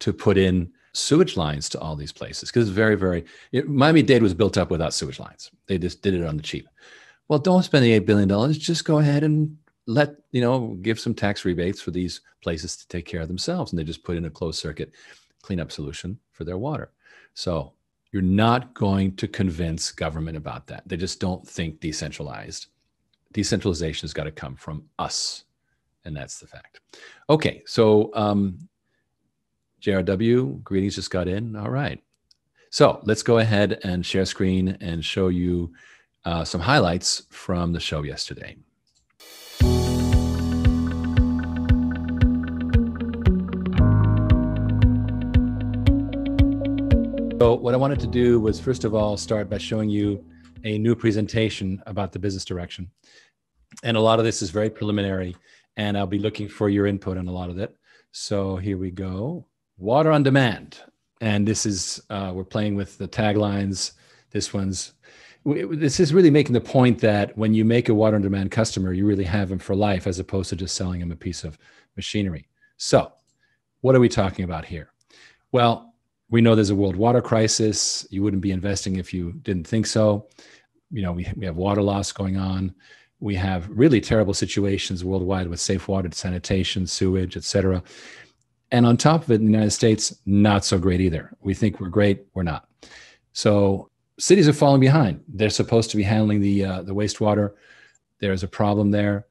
to 0.00 0.12
put 0.12 0.36
in 0.36 0.70
sewage 0.98 1.36
lines 1.36 1.68
to 1.70 1.80
all 1.80 1.96
these 1.96 2.12
places 2.12 2.50
because 2.50 2.68
it's 2.68 2.74
very, 2.74 2.96
very, 2.96 3.24
it, 3.52 3.68
Miami 3.68 4.02
Dade 4.02 4.22
was 4.22 4.34
built 4.34 4.58
up 4.58 4.70
without 4.70 4.94
sewage 4.94 5.18
lines. 5.18 5.50
They 5.66 5.78
just 5.78 6.02
did 6.02 6.14
it 6.14 6.26
on 6.26 6.36
the 6.36 6.42
cheap. 6.42 6.68
Well, 7.28 7.38
don't 7.38 7.62
spend 7.62 7.84
the 7.84 8.00
$8 8.00 8.06
billion. 8.06 8.52
Just 8.52 8.84
go 8.84 8.98
ahead 8.98 9.22
and 9.22 9.56
let, 9.86 10.16
you 10.32 10.40
know, 10.40 10.76
give 10.82 10.98
some 10.98 11.14
tax 11.14 11.44
rebates 11.44 11.80
for 11.80 11.90
these 11.90 12.20
places 12.42 12.76
to 12.76 12.88
take 12.88 13.06
care 13.06 13.20
of 13.20 13.28
themselves. 13.28 13.72
And 13.72 13.78
they 13.78 13.84
just 13.84 14.04
put 14.04 14.16
in 14.16 14.24
a 14.24 14.30
closed 14.30 14.58
circuit 14.58 14.92
cleanup 15.42 15.70
solution 15.70 16.18
for 16.32 16.44
their 16.44 16.58
water. 16.58 16.90
So 17.34 17.72
you're 18.12 18.22
not 18.22 18.74
going 18.74 19.14
to 19.16 19.28
convince 19.28 19.92
government 19.92 20.36
about 20.36 20.66
that. 20.68 20.82
They 20.86 20.96
just 20.96 21.20
don't 21.20 21.46
think 21.46 21.80
decentralized. 21.80 22.66
Decentralization 23.32 24.06
has 24.06 24.14
got 24.14 24.24
to 24.24 24.30
come 24.30 24.56
from 24.56 24.84
us. 24.98 25.44
And 26.04 26.16
that's 26.16 26.38
the 26.38 26.46
fact. 26.46 26.80
Okay. 27.28 27.62
So, 27.66 28.10
um, 28.14 28.58
JRW, 29.80 30.62
greetings 30.62 30.96
just 30.96 31.10
got 31.10 31.28
in. 31.28 31.54
All 31.56 31.70
right. 31.70 32.02
So 32.70 33.00
let's 33.04 33.22
go 33.22 33.38
ahead 33.38 33.80
and 33.82 34.04
share 34.04 34.24
screen 34.24 34.76
and 34.80 35.04
show 35.04 35.28
you 35.28 35.72
uh, 36.24 36.44
some 36.44 36.60
highlights 36.60 37.22
from 37.30 37.72
the 37.72 37.80
show 37.80 38.02
yesterday. 38.02 38.56
So, 47.40 47.54
what 47.54 47.72
I 47.72 47.76
wanted 47.76 48.00
to 48.00 48.06
do 48.08 48.40
was 48.40 48.60
first 48.60 48.84
of 48.84 48.94
all 48.94 49.16
start 49.16 49.48
by 49.48 49.58
showing 49.58 49.88
you 49.88 50.24
a 50.64 50.76
new 50.76 50.94
presentation 50.94 51.80
about 51.86 52.12
the 52.12 52.18
business 52.18 52.44
direction. 52.44 52.90
And 53.84 53.96
a 53.96 54.00
lot 54.00 54.18
of 54.18 54.24
this 54.24 54.42
is 54.42 54.50
very 54.50 54.68
preliminary, 54.68 55.36
and 55.76 55.96
I'll 55.96 56.06
be 56.06 56.18
looking 56.18 56.48
for 56.48 56.68
your 56.68 56.86
input 56.86 57.16
on 57.16 57.28
a 57.28 57.32
lot 57.32 57.48
of 57.48 57.58
it. 57.58 57.74
So, 58.10 58.56
here 58.56 58.76
we 58.76 58.90
go 58.90 59.46
Water 59.78 60.10
on 60.10 60.22
Demand. 60.22 60.78
and 61.20 61.46
this 61.46 61.66
is 61.66 62.02
uh, 62.10 62.32
we're 62.34 62.44
playing 62.44 62.74
with 62.76 62.98
the 62.98 63.08
taglines. 63.08 63.92
This 64.30 64.52
one's 64.52 64.92
this 65.44 65.98
is 66.00 66.12
really 66.12 66.30
making 66.30 66.52
the 66.52 66.60
point 66.60 66.98
that 66.98 67.36
when 67.38 67.54
you 67.54 67.64
make 67.64 67.88
a 67.88 67.94
water 67.94 68.16
on 68.16 68.22
demand 68.22 68.50
customer, 68.50 68.92
you 68.92 69.06
really 69.06 69.24
have 69.24 69.48
them 69.48 69.58
for 69.58 69.74
life 69.74 70.06
as 70.06 70.18
opposed 70.18 70.50
to 70.50 70.56
just 70.56 70.76
selling 70.76 71.00
them 71.00 71.12
a 71.12 71.16
piece 71.16 71.42
of 71.44 71.56
machinery. 71.96 72.48
So, 72.76 73.12
what 73.80 73.94
are 73.94 74.00
we 74.00 74.08
talking 74.08 74.44
about 74.44 74.64
here? 74.64 74.92
Well, 75.52 75.94
we 76.28 76.42
know 76.42 76.54
there's 76.54 76.70
a 76.70 76.74
world 76.74 76.96
water 76.96 77.22
crisis. 77.22 78.06
You 78.10 78.22
wouldn't 78.22 78.42
be 78.42 78.50
investing 78.50 78.96
if 78.96 79.14
you 79.14 79.32
didn't 79.42 79.66
think 79.66 79.86
so. 79.86 80.28
You 80.90 81.02
know, 81.02 81.12
we, 81.12 81.26
we 81.36 81.46
have 81.46 81.56
water 81.56 81.82
loss 81.82 82.12
going 82.12 82.36
on. 82.36 82.74
We 83.20 83.34
have 83.36 83.68
really 83.70 84.00
terrible 84.00 84.34
situations 84.34 85.04
worldwide 85.04 85.48
with 85.48 85.60
safe 85.60 85.88
water 85.88 86.10
sanitation, 86.12 86.86
sewage, 86.86 87.36
et 87.36 87.44
cetera. 87.44 87.82
And 88.70 88.84
on 88.84 88.96
top 88.96 89.22
of 89.22 89.30
it, 89.30 89.36
in 89.36 89.46
the 89.46 89.52
United 89.52 89.70
States, 89.70 90.14
not 90.26 90.64
so 90.64 90.78
great 90.78 91.00
either. 91.00 91.34
We 91.40 91.54
think 91.54 91.80
we're 91.80 91.88
great, 91.88 92.26
we're 92.34 92.42
not. 92.42 92.68
So 93.32 93.90
cities 94.18 94.48
are 94.48 94.52
falling 94.52 94.80
behind. 94.80 95.22
They're 95.28 95.50
supposed 95.50 95.90
to 95.90 95.96
be 95.96 96.02
handling 96.02 96.40
the 96.40 96.64
uh, 96.64 96.82
the 96.82 96.94
wastewater. 96.94 97.54
There's 98.20 98.42
a 98.42 98.48
problem 98.48 98.90
there, 98.90 99.26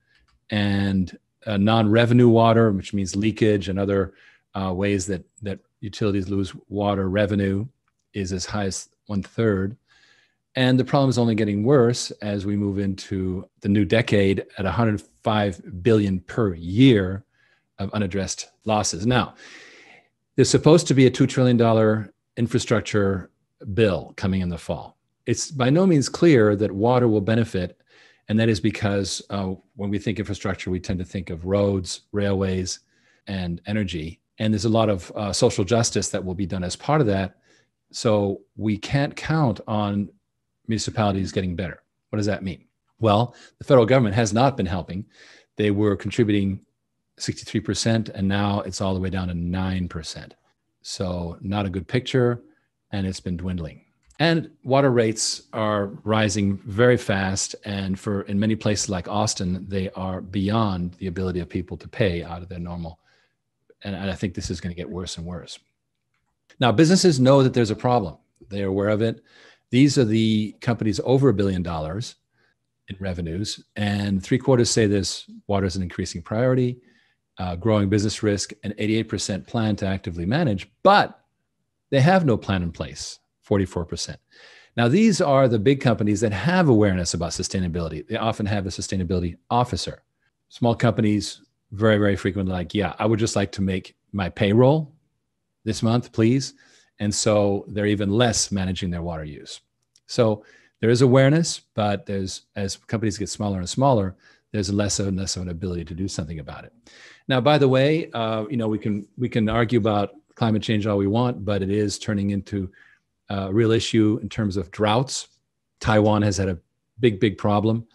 and 0.50 1.16
uh, 1.46 1.58
non-revenue 1.58 2.30
water, 2.30 2.72
which 2.72 2.94
means 2.94 3.16
leakage 3.16 3.70
and 3.70 3.78
other 3.78 4.14
uh, 4.56 4.74
ways 4.74 5.06
that 5.08 5.24
that 5.42 5.60
utilities 5.82 6.30
lose 6.30 6.54
water 6.70 7.10
revenue, 7.10 7.68
is 8.14 8.34
as 8.34 8.46
high 8.46 8.66
as 8.66 8.90
one 9.06 9.22
third. 9.22 9.78
And 10.56 10.80
the 10.80 10.86
problem 10.86 11.12
is 11.12 11.20
only 11.20 11.36
getting 11.36 11.64
worse 11.64 12.10
as 12.24 12.48
we 12.48 12.56
move 12.56 12.80
into 12.80 13.48
the 13.62 13.70
new 13.70 13.86
decade 13.86 14.40
at 14.58 14.66
105 14.66 15.84
billion 15.84 16.20
per 16.22 16.56
year 16.56 17.24
of 17.80 17.92
unaddressed 17.92 18.50
losses. 18.66 19.06
Now, 19.06 19.36
there's 20.36 20.50
supposed 20.50 20.88
to 20.88 20.94
be 20.94 21.06
a 21.06 21.12
$2 21.12 21.28
trillion 21.28 22.10
infrastructure 22.38 23.32
bill 23.74 24.14
coming 24.18 24.42
in 24.42 24.50
the 24.50 24.58
fall. 24.58 24.98
It's 25.26 25.52
by 25.52 25.70
no 25.70 25.86
means 25.86 26.10
clear 26.10 26.56
that 26.56 26.72
water 26.72 27.08
will 27.08 27.22
benefit. 27.22 27.80
And 28.30 28.40
that 28.40 28.50
is 28.50 28.60
because 28.60 29.22
uh, 29.30 29.54
when 29.76 29.90
we 29.90 30.00
think 30.00 30.20
infrastructure, 30.20 30.70
we 30.70 30.80
tend 30.80 31.00
to 31.00 31.06
think 31.06 31.30
of 31.30 31.46
roads, 31.46 32.02
railways, 32.12 32.80
and 33.26 33.62
energy. 33.66 34.20
And 34.40 34.54
there's 34.54 34.66
a 34.66 34.70
lot 34.70 34.90
of 34.90 35.12
uh, 35.16 35.34
social 35.34 35.64
justice 35.64 36.10
that 36.10 36.24
will 36.24 36.36
be 36.36 36.46
done 36.46 36.64
as 36.64 36.76
part 36.76 37.02
of 37.02 37.08
that. 37.08 37.38
So 37.92 38.42
we 38.56 38.78
can't 38.78 39.16
count 39.16 39.62
on 39.68 40.10
municipalities 40.68 41.32
getting 41.32 41.56
better. 41.56 41.82
What 42.10 42.18
does 42.18 42.26
that 42.26 42.44
mean? 42.44 42.66
Well, 43.00 43.36
the 43.60 43.64
federal 43.64 43.86
government 43.86 44.16
has 44.16 44.34
not 44.34 44.58
been 44.58 44.66
helping. 44.66 45.06
They 45.56 45.72
were 45.72 45.96
contributing 45.96 46.62
63%, 47.20 48.10
and 48.10 48.28
now 48.28 48.62
it's 48.62 48.82
all 48.82 48.94
the 48.94 49.00
way 49.00 49.10
down 49.10 49.28
to 49.28 49.34
9%. 49.34 50.32
So, 50.82 51.38
not 51.42 51.66
a 51.66 51.70
good 51.70 51.88
picture, 51.88 52.42
and 52.92 53.06
it's 53.06 53.20
been 53.20 53.38
dwindling. 53.38 53.84
And 54.20 54.50
water 54.64 54.90
rates 54.90 55.44
are 55.54 55.88
rising 56.04 56.58
very 56.58 56.98
fast. 56.98 57.56
And 57.66 58.00
for 58.00 58.22
in 58.24 58.40
many 58.40 58.56
places 58.56 58.90
like 58.90 59.08
Austin, 59.08 59.66
they 59.68 59.90
are 59.92 60.22
beyond 60.22 60.94
the 60.94 61.08
ability 61.08 61.40
of 61.40 61.50
people 61.50 61.78
to 61.78 61.88
pay 61.88 62.24
out 62.24 62.42
of 62.42 62.50
their 62.50 62.60
normal. 62.60 63.00
And, 63.84 63.96
and 63.96 64.10
I 64.10 64.16
think 64.16 64.34
this 64.34 64.50
is 64.50 64.60
going 64.60 64.74
to 64.74 64.80
get 64.80 64.90
worse 64.90 65.18
and 65.18 65.26
worse. 65.26 65.60
Now, 66.60 66.72
businesses 66.72 67.20
know 67.20 67.44
that 67.44 67.54
there's 67.54 67.70
a 67.70 67.76
problem, 67.76 68.18
they're 68.50 68.68
aware 68.68 68.90
of 68.90 69.02
it. 69.02 69.22
These 69.70 69.98
are 69.98 70.06
the 70.06 70.56
companies 70.62 71.00
over 71.04 71.30
a 71.30 71.34
billion 71.34 71.62
dollars 71.62 72.16
in 72.88 72.96
revenues, 73.00 73.64
and 73.76 74.24
three 74.24 74.38
quarters 74.38 74.72
say 74.72 74.88
this 74.88 75.30
water 75.46 75.66
is 75.66 75.76
an 75.76 75.84
increasing 75.84 76.22
priority 76.22 76.80
uh, 77.38 77.56
growing 77.56 77.90
business 77.90 78.24
risk, 78.24 78.54
and 78.64 78.76
88% 78.78 79.46
plan 79.48 79.76
to 79.78 79.86
actively 79.86 80.26
manage, 80.26 80.70
but 80.84 81.24
they 81.90 82.02
have 82.02 82.26
no 82.26 82.38
plan 82.38 82.64
in 82.64 82.72
place, 82.72 83.20
44%. 83.48 84.18
Now, 84.76 84.88
these 84.88 85.22
are 85.22 85.48
the 85.48 85.60
big 85.60 85.82
companies 85.82 86.22
that 86.22 86.32
have 86.32 86.70
awareness 86.70 87.14
about 87.14 87.32
sustainability. 87.32 88.08
They 88.08 88.18
often 88.18 88.46
have 88.46 88.66
a 88.66 88.70
sustainability 88.70 89.38
officer. 89.50 90.04
Small 90.50 90.76
companies, 90.76 91.42
very, 91.72 91.98
very 91.98 92.16
frequently, 92.16 92.54
like, 92.54 92.74
yeah, 92.74 92.94
I 93.00 93.06
would 93.06 93.20
just 93.20 93.36
like 93.36 93.52
to 93.54 93.62
make 93.62 93.96
my 94.12 94.30
payroll 94.30 94.94
this 95.64 95.82
month, 95.82 96.12
please. 96.12 96.54
And 97.00 97.14
so 97.14 97.66
they're 97.68 97.86
even 97.86 98.12
less 98.12 98.52
managing 98.52 98.90
their 98.90 99.02
water 99.02 99.24
use. 99.24 99.62
So 100.06 100.44
there 100.80 100.90
is 100.90 101.02
awareness, 101.02 101.62
but 101.74 102.06
there's 102.06 102.44
as 102.56 102.78
companies 102.78 103.18
get 103.18 103.30
smaller 103.30 103.60
and 103.60 103.70
smaller, 103.70 104.16
there's 104.52 104.72
less 104.72 105.00
and 105.00 105.18
less 105.18 105.36
of 105.36 105.42
an 105.42 105.50
ability 105.50 105.86
to 105.86 105.94
do 105.94 106.08
something 106.08 106.40
about 106.40 106.64
it. 106.64 106.74
Now, 107.28 107.42
by 107.42 107.58
the 107.58 107.68
way, 107.68 108.10
uh, 108.12 108.46
you 108.50 108.58
know 108.58 108.68
we 108.68 108.80
can 108.80 109.08
we 109.18 109.30
can 109.30 109.50
argue 109.50 109.80
about 109.80 110.12
climate 110.36 110.62
change 110.62 110.86
all 110.86 110.98
we 110.98 111.08
want, 111.08 111.44
but 111.44 111.62
it 111.62 111.70
is 111.70 112.00
turning 112.00 112.30
into 112.30 112.72
a 113.30 113.52
real 113.52 113.72
issue 113.72 114.20
in 114.22 114.30
terms 114.30 114.56
of 114.56 114.72
droughts. 114.72 115.28
Taiwan 115.80 116.22
has 116.22 116.38
had 116.38 116.50
a 116.50 116.58
big, 117.00 117.20
big 117.20 117.38
problem, 117.38 117.86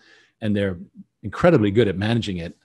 and 0.41 0.55
they're 0.55 0.79
incredibly 1.23 1.71
good 1.71 1.89
at 1.89 1.97
managing 1.97 2.39
it, 2.39 2.57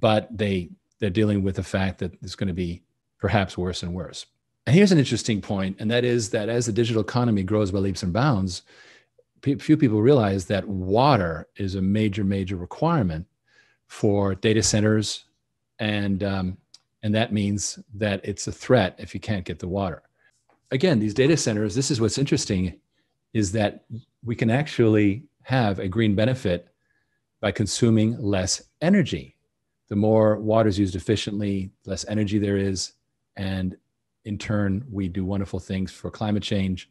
but 0.00 0.28
they 0.36 0.70
they're 0.98 1.10
dealing 1.10 1.42
with 1.42 1.56
the 1.56 1.62
fact 1.62 1.98
that 1.98 2.12
it's 2.22 2.34
going 2.34 2.48
to 2.48 2.54
be 2.54 2.82
perhaps 3.18 3.56
worse 3.56 3.82
and 3.82 3.94
worse. 3.94 4.26
And 4.66 4.74
here's 4.74 4.92
an 4.92 4.98
interesting 4.98 5.40
point, 5.40 5.76
and 5.78 5.90
that 5.90 6.04
is 6.04 6.30
that 6.30 6.48
as 6.48 6.66
the 6.66 6.72
digital 6.72 7.02
economy 7.02 7.42
grows 7.42 7.70
by 7.70 7.78
leaps 7.78 8.02
and 8.02 8.12
bounds, 8.12 8.62
few 9.58 9.76
people 9.76 10.00
realize 10.00 10.46
that 10.46 10.66
water 10.66 11.46
is 11.56 11.74
a 11.74 11.82
major, 11.82 12.24
major 12.24 12.56
requirement 12.56 13.26
for 13.86 14.34
data 14.34 14.62
centers, 14.62 15.24
and 15.78 16.22
um, 16.22 16.56
and 17.02 17.14
that 17.14 17.32
means 17.32 17.78
that 17.94 18.20
it's 18.24 18.46
a 18.46 18.52
threat 18.52 18.94
if 18.98 19.14
you 19.14 19.20
can't 19.20 19.44
get 19.44 19.58
the 19.58 19.68
water. 19.68 20.02
Again, 20.70 20.98
these 20.98 21.14
data 21.14 21.36
centers. 21.36 21.74
This 21.74 21.90
is 21.90 22.00
what's 22.00 22.18
interesting, 22.18 22.80
is 23.32 23.52
that 23.52 23.84
we 24.24 24.34
can 24.34 24.50
actually 24.50 25.24
have 25.42 25.78
a 25.78 25.88
green 25.88 26.14
benefit 26.14 26.68
by 27.40 27.52
consuming 27.52 28.18
less 28.18 28.62
energy. 28.80 29.36
The 29.88 29.96
more 29.96 30.38
water 30.38 30.68
is 30.68 30.78
used 30.78 30.96
efficiently, 30.96 31.70
less 31.84 32.06
energy 32.08 32.38
there 32.38 32.56
is, 32.56 32.94
and 33.36 33.76
in 34.24 34.38
turn, 34.38 34.84
we 34.90 35.08
do 35.08 35.24
wonderful 35.24 35.60
things 35.60 35.92
for 35.92 36.10
climate 36.10 36.42
change 36.42 36.88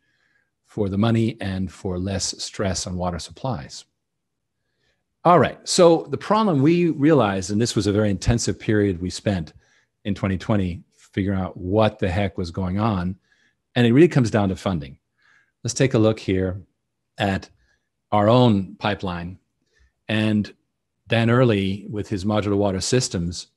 for 0.65 0.89
the 0.89 0.97
money 0.97 1.37
and 1.41 1.71
for 1.71 1.97
less 1.97 2.35
stress 2.43 2.85
on 2.87 2.95
water 2.95 3.19
supplies. 3.19 3.85
All 5.25 5.39
right. 5.39 5.58
So 5.68 6.08
the 6.10 6.18
problem 6.18 6.62
we 6.62 6.89
realized, 6.89 7.50
and 7.50 7.62
this 7.62 7.75
was 7.75 7.88
a 7.88 7.94
very 7.94 8.10
intensive 8.10 8.60
period 8.60 9.01
we 9.01 9.10
spent 9.10 9.53
in 10.03 10.13
2020 10.13 10.84
figuring 10.92 11.39
out 11.39 11.56
what 11.56 12.00
the 12.00 12.10
heck 12.10 12.38
was 12.38 12.51
going 12.51 12.77
on. 12.77 13.15
And 13.75 13.88
it 13.88 13.94
really 13.94 14.10
comes 14.10 14.30
down 14.30 14.50
to 14.50 14.56
funding. 14.58 14.98
Let's 15.63 15.74
take 15.74 15.94
a 15.94 16.00
look 16.00 16.20
here 16.20 16.62
at 17.18 17.50
our 18.12 18.27
own 18.27 18.75
pipeline. 18.75 19.39
And 20.10 20.53
Dan 21.08 21.30
Early, 21.30 21.86
with 21.89 22.10
his 22.10 22.25
modular 22.25 22.58
water 22.58 22.82
systems, 22.82 23.48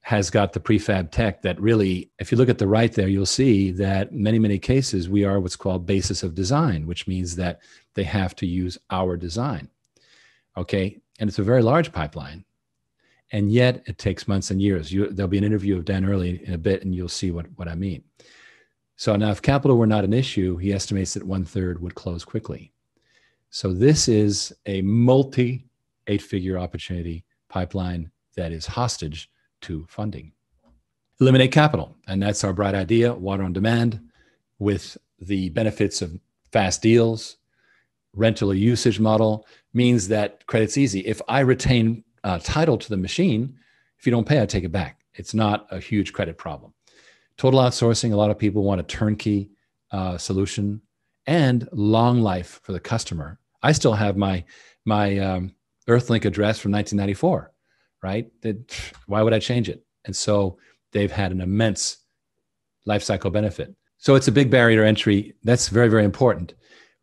has 0.00 0.30
got 0.30 0.52
the 0.52 0.60
prefab 0.60 1.10
tech 1.10 1.42
that 1.42 1.60
really, 1.60 2.10
if 2.18 2.32
you 2.32 2.38
look 2.38 2.48
at 2.48 2.58
the 2.58 2.66
right 2.66 2.92
there, 2.92 3.06
you'll 3.06 3.26
see 3.26 3.70
that 3.72 4.12
many, 4.12 4.38
many 4.38 4.58
cases 4.58 5.08
we 5.10 5.24
are 5.24 5.38
what's 5.38 5.56
called 5.56 5.86
basis 5.86 6.22
of 6.22 6.34
design, 6.34 6.86
which 6.86 7.06
means 7.06 7.36
that 7.36 7.60
they 7.94 8.02
have 8.02 8.34
to 8.36 8.46
use 8.46 8.78
our 8.90 9.16
design. 9.16 9.68
Okay. 10.56 11.01
And 11.18 11.28
it's 11.28 11.38
a 11.38 11.44
very 11.44 11.62
large 11.62 11.92
pipeline. 11.92 12.44
And 13.32 13.50
yet 13.50 13.82
it 13.86 13.98
takes 13.98 14.28
months 14.28 14.50
and 14.50 14.60
years. 14.60 14.92
You, 14.92 15.08
there'll 15.08 15.28
be 15.28 15.38
an 15.38 15.44
interview 15.44 15.76
of 15.76 15.84
Dan 15.84 16.04
Early 16.04 16.44
in 16.44 16.52
a 16.52 16.58
bit, 16.58 16.84
and 16.84 16.94
you'll 16.94 17.08
see 17.08 17.30
what, 17.30 17.46
what 17.56 17.68
I 17.68 17.74
mean. 17.74 18.04
So 18.96 19.16
now, 19.16 19.30
if 19.30 19.40
capital 19.42 19.78
were 19.78 19.86
not 19.86 20.04
an 20.04 20.12
issue, 20.12 20.56
he 20.58 20.72
estimates 20.72 21.14
that 21.14 21.24
one 21.24 21.44
third 21.44 21.80
would 21.80 21.94
close 21.94 22.24
quickly. 22.24 22.72
So 23.50 23.72
this 23.72 24.06
is 24.06 24.52
a 24.66 24.82
multi 24.82 25.66
eight 26.06 26.22
figure 26.22 26.58
opportunity 26.58 27.24
pipeline 27.48 28.10
that 28.36 28.52
is 28.52 28.66
hostage 28.66 29.30
to 29.62 29.86
funding. 29.88 30.32
Eliminate 31.20 31.52
capital, 31.52 31.96
and 32.06 32.22
that's 32.22 32.44
our 32.44 32.52
bright 32.52 32.74
idea 32.74 33.12
water 33.12 33.42
on 33.42 33.52
demand 33.52 34.00
with 34.58 34.96
the 35.20 35.48
benefits 35.50 36.02
of 36.02 36.18
fast 36.50 36.82
deals. 36.82 37.36
Rental 38.14 38.54
usage 38.54 39.00
model 39.00 39.46
means 39.72 40.08
that 40.08 40.46
credit's 40.46 40.76
easy. 40.76 41.00
If 41.00 41.22
I 41.28 41.40
retain 41.40 42.04
uh, 42.24 42.38
title 42.42 42.76
to 42.78 42.88
the 42.88 42.96
machine, 42.96 43.58
if 43.98 44.06
you 44.06 44.12
don't 44.12 44.26
pay, 44.26 44.40
I 44.40 44.46
take 44.46 44.64
it 44.64 44.72
back. 44.72 45.00
It's 45.14 45.34
not 45.34 45.66
a 45.70 45.78
huge 45.78 46.12
credit 46.12 46.38
problem. 46.38 46.74
Total 47.36 47.60
outsourcing, 47.60 48.12
a 48.12 48.16
lot 48.16 48.30
of 48.30 48.38
people 48.38 48.62
want 48.62 48.80
a 48.80 48.84
turnkey 48.84 49.50
uh, 49.90 50.18
solution 50.18 50.82
and 51.26 51.68
long 51.72 52.20
life 52.20 52.60
for 52.62 52.72
the 52.72 52.80
customer. 52.80 53.38
I 53.62 53.72
still 53.72 53.94
have 53.94 54.16
my 54.16 54.44
my 54.84 55.18
um, 55.18 55.54
Earthlink 55.88 56.24
address 56.24 56.58
from 56.58 56.72
1994 56.72 57.52
right? 58.02 58.30
That 58.42 58.76
why 59.06 59.22
would 59.22 59.32
I 59.32 59.38
change 59.38 59.68
it? 59.68 59.84
And 60.04 60.14
so 60.14 60.58
they've 60.90 61.10
had 61.10 61.32
an 61.32 61.40
immense 61.40 61.98
life 62.84 63.02
cycle 63.02 63.30
benefit. 63.30 63.74
So 63.98 64.16
it's 64.16 64.28
a 64.28 64.32
big 64.32 64.50
barrier 64.50 64.82
to 64.82 64.88
entry. 64.88 65.34
That's 65.44 65.68
very, 65.68 65.88
very 65.88 66.04
important. 66.04 66.54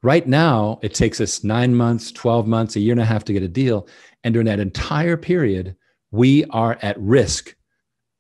Right 0.01 0.25
now, 0.25 0.79
it 0.81 0.93
takes 0.93 1.19
us 1.19 1.43
nine 1.43 1.75
months, 1.75 2.11
12 2.11 2.47
months, 2.47 2.75
a 2.75 2.79
year 2.79 2.93
and 2.93 3.01
a 3.01 3.05
half 3.05 3.25
to 3.25 3.33
get 3.33 3.43
a 3.43 3.49
deal. 3.49 3.87
And 4.23 4.33
during 4.33 4.47
that 4.47 4.59
entire 4.59 5.17
period, 5.17 5.75
we 6.11 6.45
are 6.45 6.77
at 6.81 6.99
risk 6.99 7.55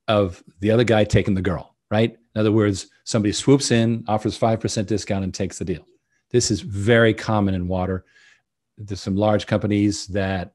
of 0.07 0.43
the 0.59 0.71
other 0.71 0.83
guy 0.83 1.05
taking 1.05 1.35
the 1.35 1.41
girl, 1.41 1.75
right? 1.89 2.17
In 2.35 2.39
other 2.39 2.51
words, 2.51 2.87
somebody 3.05 3.31
swoops 3.31 3.71
in, 3.71 4.03
offers 4.07 4.37
5% 4.37 4.87
discount, 4.87 5.23
and 5.23 5.33
takes 5.33 5.57
the 5.57 5.65
deal. 5.65 5.85
This 6.31 6.51
is 6.51 6.61
very 6.61 7.13
common 7.13 7.55
in 7.55 7.67
water. 7.67 8.05
There's 8.77 9.01
some 9.01 9.15
large 9.15 9.47
companies 9.47 10.07
that 10.07 10.53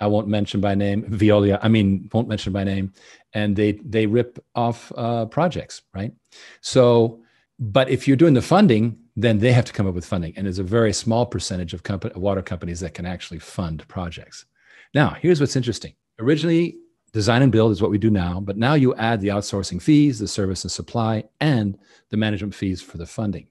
I 0.00 0.06
won't 0.06 0.26
mention 0.26 0.60
by 0.60 0.74
name, 0.74 1.04
Veolia, 1.04 1.60
I 1.62 1.68
mean, 1.68 2.08
won't 2.12 2.28
mention 2.28 2.52
by 2.52 2.64
name, 2.64 2.92
and 3.34 3.54
they 3.54 3.72
they 3.84 4.06
rip 4.06 4.44
off 4.54 4.90
uh, 4.96 5.26
projects, 5.26 5.82
right? 5.94 6.12
So, 6.60 7.22
but 7.60 7.88
if 7.88 8.08
you're 8.08 8.16
doing 8.16 8.34
the 8.34 8.42
funding, 8.42 8.98
then 9.14 9.38
they 9.38 9.52
have 9.52 9.64
to 9.66 9.72
come 9.72 9.86
up 9.86 9.94
with 9.94 10.06
funding, 10.06 10.32
and 10.36 10.46
there's 10.46 10.58
a 10.58 10.64
very 10.64 10.92
small 10.92 11.26
percentage 11.26 11.74
of 11.74 11.82
company, 11.82 12.14
water 12.16 12.42
companies 12.42 12.80
that 12.80 12.94
can 12.94 13.06
actually 13.06 13.38
fund 13.38 13.86
projects. 13.88 14.46
Now, 14.94 15.16
here's 15.20 15.40
what's 15.40 15.56
interesting. 15.56 15.94
Originally, 16.18 16.76
design 17.12 17.42
and 17.42 17.52
build 17.52 17.72
is 17.72 17.82
what 17.82 17.90
we 17.90 17.98
do 17.98 18.10
now, 18.10 18.40
but 18.40 18.56
now 18.56 18.74
you 18.74 18.94
add 18.94 19.20
the 19.20 19.28
outsourcing 19.28 19.82
fees, 19.82 20.18
the 20.18 20.28
service 20.28 20.64
and 20.64 20.72
supply, 20.72 21.24
and 21.40 21.78
the 22.08 22.16
management 22.16 22.54
fees 22.54 22.80
for 22.80 22.96
the 22.96 23.06
funding. 23.06 23.48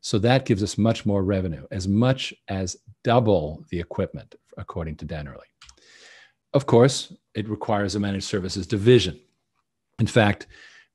So 0.00 0.18
that 0.20 0.46
gives 0.46 0.62
us 0.62 0.78
much 0.78 1.04
more 1.04 1.22
revenue, 1.22 1.66
as 1.70 1.86
much 1.86 2.34
as 2.48 2.76
double 3.04 3.64
the 3.70 3.80
equipment, 3.80 4.34
according 4.56 4.96
to 4.96 5.04
Dan 5.04 5.28
Early. 5.28 5.46
Of 6.54 6.66
course, 6.66 7.12
it 7.34 7.48
requires 7.48 7.94
a 7.94 8.00
managed 8.00 8.24
services 8.24 8.66
division. 8.66 9.20
In 9.98 10.06
fact, 10.06 10.46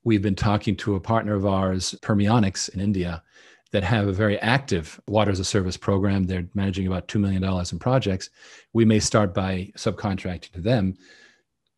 we've 0.03 0.21
been 0.21 0.35
talking 0.35 0.75
to 0.77 0.95
a 0.95 0.99
partner 0.99 1.35
of 1.35 1.45
ours, 1.45 1.95
Permionics 2.01 2.69
in 2.69 2.79
India, 2.79 3.23
that 3.71 3.83
have 3.83 4.07
a 4.07 4.13
very 4.13 4.39
active 4.39 4.99
water 5.07 5.31
as 5.31 5.39
a 5.39 5.45
service 5.45 5.77
program. 5.77 6.23
They're 6.23 6.47
managing 6.53 6.87
about 6.87 7.07
$2 7.07 7.19
million 7.19 7.43
in 7.43 7.79
projects. 7.79 8.29
We 8.73 8.85
may 8.85 8.99
start 8.99 9.33
by 9.33 9.71
subcontracting 9.75 10.51
to 10.53 10.61
them 10.61 10.95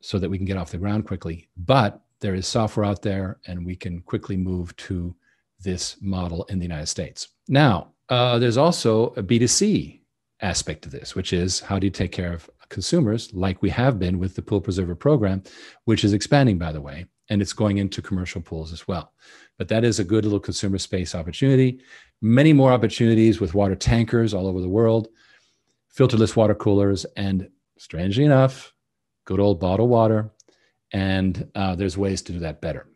so 0.02 0.20
that 0.20 0.30
we 0.30 0.38
can 0.38 0.46
get 0.46 0.58
off 0.58 0.72
the 0.72 0.78
ground 0.78 1.08
quickly. 1.08 1.50
But 1.58 2.02
there 2.22 2.36
is 2.36 2.48
software 2.48 2.86
out 2.86 3.02
there, 3.02 3.40
and 3.48 3.66
we 3.66 3.76
can 3.76 4.02
quickly 4.02 4.38
move 4.38 4.76
to 4.78 5.16
this 5.62 5.98
model 6.02 6.44
in 6.46 6.60
the 6.60 6.66
United 6.66 6.88
States. 6.88 7.30
Now, 7.48 7.94
uh, 8.10 8.40
there's 8.40 8.58
also 8.58 9.08
a 9.18 9.24
B2C 9.24 10.02
aspect 10.42 10.84
to 10.84 10.90
this, 10.90 11.16
which 11.16 11.34
is 11.34 11.60
how 11.60 11.80
do 11.80 11.88
you 11.88 11.92
take 11.92 12.12
care 12.12 12.34
of 12.34 12.50
consumers 12.70 13.34
like 13.34 13.62
we 13.62 13.70
have 13.70 14.00
been 14.00 14.20
with 14.20 14.36
the 14.36 14.42
pool 14.42 14.62
preserver 14.62 14.96
program, 14.96 15.44
which 15.86 16.04
is 16.04 16.14
expanding, 16.14 16.58
by 16.58 16.72
the 16.72 16.82
way, 16.82 17.06
and 17.30 17.42
it's 17.42 17.54
going 17.54 17.78
into 17.78 18.02
commercial 18.02 18.42
pools 18.42 18.74
as 18.74 18.88
well. 18.88 19.14
But 19.58 19.68
that 19.70 19.84
is 19.84 20.00
a 20.00 20.04
good 20.04 20.24
little 20.24 20.40
consumer 20.40 20.78
space 20.78 21.14
opportunity. 21.14 21.82
Many 22.22 22.54
more 22.54 22.72
opportunities 22.72 23.40
with 23.40 23.54
water 23.54 23.76
tankers 23.76 24.34
all 24.34 24.48
over 24.48 24.62
the 24.62 24.70
world, 24.70 25.10
filterless 25.96 26.36
water 26.36 26.56
coolers, 26.56 27.06
and 27.16 27.50
strangely 27.78 28.26
enough, 28.26 28.74
good 29.26 29.40
old 29.40 29.60
bottled 29.60 29.90
water. 29.90 30.32
And 30.92 31.50
uh, 31.56 31.76
there's 31.76 31.98
ways 31.98 32.22
to 32.24 32.32
do 32.32 32.40
that 32.40 32.62
better. 32.62 32.88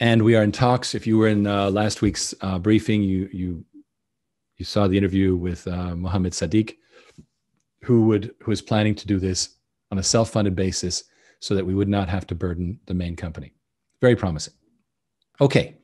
And 0.00 0.22
we 0.22 0.34
are 0.34 0.42
in 0.42 0.50
talks. 0.50 0.94
If 0.94 1.06
you 1.06 1.18
were 1.18 1.28
in 1.28 1.46
uh, 1.46 1.70
last 1.70 2.02
week's 2.02 2.34
uh, 2.40 2.58
briefing, 2.58 3.02
you 3.02 3.28
you 3.32 3.64
you 4.56 4.64
saw 4.64 4.88
the 4.88 4.96
interview 4.96 5.36
with 5.36 5.66
uh, 5.68 5.94
Mohammed 5.94 6.32
Sadiq, 6.32 6.76
who 7.84 8.06
would 8.06 8.34
who 8.42 8.50
is 8.50 8.62
planning 8.62 8.94
to 8.94 9.06
do 9.06 9.18
this 9.18 9.56
on 9.90 9.98
a 9.98 10.02
self-funded 10.02 10.56
basis 10.56 11.04
so 11.40 11.54
that 11.54 11.66
we 11.66 11.74
would 11.74 11.88
not 11.88 12.08
have 12.08 12.26
to 12.28 12.34
burden 12.34 12.78
the 12.86 12.94
main 12.94 13.16
company. 13.16 13.52
Very 14.00 14.16
promising. 14.16 14.54
Okay, 15.40 15.76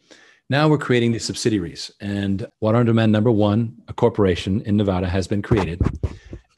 now 0.48 0.68
we're 0.68 0.78
creating 0.78 1.12
the 1.12 1.18
subsidiaries, 1.18 1.90
and 2.00 2.46
Water 2.60 2.78
on 2.78 2.86
Demand 2.86 3.10
number 3.10 3.30
one, 3.30 3.76
a 3.88 3.92
corporation 3.92 4.60
in 4.62 4.76
Nevada, 4.76 5.08
has 5.08 5.26
been 5.26 5.42
created, 5.42 5.80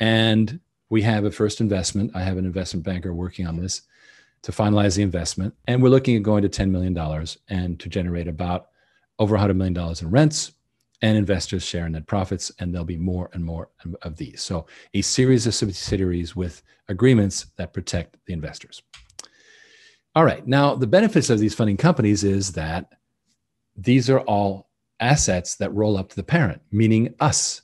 and 0.01 0.61
we 0.91 1.03
have 1.03 1.25
a 1.25 1.31
first 1.31 1.61
investment. 1.61 2.11
I 2.15 2.23
have 2.23 2.37
an 2.39 2.45
investment 2.45 2.85
banker 2.85 3.15
working 3.15 3.47
on 3.47 3.57
this 3.57 3.83
to 4.43 4.53
finalize 4.53 4.97
the 4.97 5.03
investment, 5.03 5.55
and 5.67 5.83
we're 5.83 5.89
looking 5.89 6.17
at 6.17 6.23
going 6.23 6.43
to 6.43 6.49
$10 6.49 6.71
million 6.71 6.97
and 7.49 7.81
to 7.81 7.89
generate 7.89 8.29
about 8.29 8.69
over 9.19 9.37
$100 9.37 9.57
million 9.57 9.97
in 10.01 10.11
rents 10.11 10.53
and 11.03 11.17
investors 11.17 11.65
share 11.65 11.87
in 11.87 11.93
net 11.93 12.07
profits, 12.07 12.51
and 12.59 12.73
there'll 12.73 12.85
be 12.85 12.97
more 12.97 13.31
and 13.33 13.45
more 13.45 13.71
of 14.03 14.17
these. 14.17 14.43
So, 14.43 14.67
a 14.95 15.03
series 15.03 15.47
of 15.47 15.55
subsidiaries 15.55 16.35
with 16.35 16.63
agreements 16.89 17.47
that 17.57 17.73
protect 17.73 18.17
the 18.27 18.33
investors. 18.33 18.83
All 20.15 20.25
right, 20.25 20.47
now 20.47 20.75
the 20.75 20.87
benefits 20.87 21.31
of 21.31 21.39
these 21.39 21.55
funding 21.55 21.77
companies 21.77 22.25
is 22.25 22.53
that 22.53 22.93
these 23.77 24.11
are 24.11 24.21
all 24.21 24.69
assets 25.01 25.55
that 25.57 25.73
roll 25.73 25.97
up 25.97 26.09
to 26.09 26.17
the 26.17 26.23
parent, 26.25 26.61
meaning 26.73 27.15
us. 27.21 27.63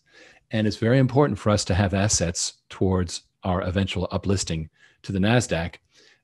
And 0.53 0.66
it's 0.66 0.77
very 0.77 0.99
important 0.99 1.38
for 1.38 1.51
us 1.51 1.64
to 1.64 1.75
have 1.75 1.94
assets 1.94 2.55
towards 2.68 3.23
our 3.42 3.62
eventual 3.62 4.07
uplisting 4.12 4.68
to 5.03 5.11
the 5.11 5.18
NASDAQ. 5.18 5.75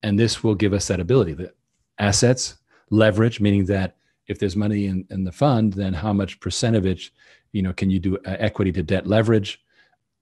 And 0.02 0.18
this 0.18 0.44
will 0.44 0.54
give 0.54 0.72
us 0.72 0.86
that 0.86 1.00
ability. 1.00 1.34
The 1.34 1.52
assets, 1.98 2.56
leverage, 2.90 3.40
meaning 3.40 3.64
that 3.66 3.96
if 4.30 4.38
there's 4.38 4.54
money 4.54 4.86
in, 4.86 5.04
in 5.10 5.24
the 5.24 5.32
fund, 5.32 5.72
then 5.72 5.92
how 5.92 6.12
much 6.12 6.38
percent 6.38 6.76
of 6.76 6.86
it, 6.86 7.02
you 7.50 7.62
know, 7.62 7.72
can 7.72 7.90
you 7.90 7.98
do 7.98 8.16
uh, 8.18 8.36
equity 8.38 8.70
to 8.70 8.82
debt 8.82 9.04
leverage? 9.04 9.60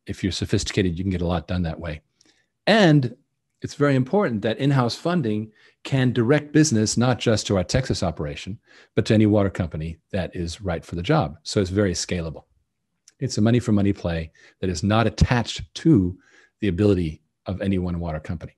If 0.07 0.23
you're 0.23 0.33
sophisticated, 0.33 0.97
you 0.97 1.05
can 1.05 1.11
get 1.11 1.21
a 1.21 1.27
lot 1.27 1.47
done 1.47 1.63
that 1.65 1.79
way. 1.79 2.01
And 2.67 3.15
it's 3.61 3.75
very 3.75 3.97
important 3.97 4.41
that 4.43 4.57
in-house 4.57 4.95
funding 4.95 5.53
can 5.85 6.15
direct 6.15 6.53
business 6.53 6.97
not 6.97 7.19
just 7.19 7.47
to 7.47 7.59
our 7.59 7.65
Texas 7.65 8.03
operation, 8.03 8.59
but 8.95 9.05
to 9.07 9.15
any 9.15 9.27
water 9.27 9.51
company 9.51 9.99
that 10.11 10.35
is 10.35 10.63
right 10.63 10.83
for 10.83 10.97
the 10.97 11.03
job. 11.03 11.37
So 11.43 11.61
it's 11.61 11.69
very 11.71 11.93
scalable. 11.93 12.45
It's 13.21 13.37
a 13.37 13.43
money 13.43 13.61
for 13.61 13.73
money 13.73 13.93
play 13.93 14.33
that 14.61 14.71
is 14.71 14.83
not 14.83 15.07
attached 15.07 15.63
to 15.83 16.17
the 16.61 16.69
ability 16.69 17.21
of 17.45 17.61
any 17.61 17.77
one 17.77 18.01
water 18.01 18.21
company. 18.21 18.57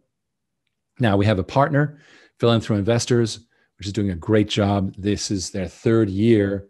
Now 1.00 1.16
we 1.16 1.26
have 1.26 1.40
a 1.40 1.44
partner, 1.44 1.98
Philanthro 2.38 2.78
Investors, 2.78 3.40
which 3.80 3.86
is 3.86 3.94
doing 3.94 4.10
a 4.10 4.14
great 4.14 4.46
job. 4.46 4.94
This 4.98 5.30
is 5.30 5.48
their 5.48 5.66
third 5.66 6.10
year 6.10 6.68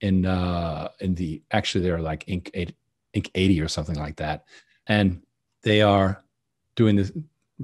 in 0.00 0.26
uh, 0.26 0.88
in 0.98 1.14
the 1.14 1.40
actually 1.52 1.84
they're 1.84 2.00
like 2.00 2.26
Inc. 2.26 2.50
8, 2.52 2.74
Inc. 3.14 3.30
80 3.32 3.60
or 3.60 3.68
something 3.68 3.94
like 3.94 4.16
that, 4.16 4.44
and 4.88 5.22
they 5.62 5.82
are 5.82 6.20
doing 6.74 6.96
this, 6.96 7.12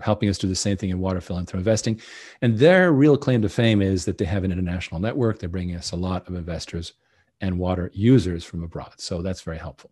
helping 0.00 0.28
us 0.28 0.38
do 0.38 0.46
the 0.46 0.54
same 0.54 0.76
thing 0.76 0.90
in 0.90 1.00
water 1.00 1.20
philanthropy 1.20 1.58
investing. 1.58 2.00
And 2.40 2.56
their 2.56 2.92
real 2.92 3.16
claim 3.16 3.42
to 3.42 3.48
fame 3.48 3.82
is 3.82 4.04
that 4.04 4.16
they 4.16 4.26
have 4.26 4.44
an 4.44 4.52
international 4.52 5.00
network. 5.00 5.40
They're 5.40 5.48
bringing 5.48 5.74
us 5.74 5.90
a 5.90 5.96
lot 5.96 6.28
of 6.28 6.36
investors 6.36 6.92
and 7.40 7.58
water 7.58 7.90
users 7.94 8.44
from 8.44 8.62
abroad. 8.62 8.94
So 8.98 9.22
that's 9.22 9.40
very 9.40 9.58
helpful. 9.58 9.90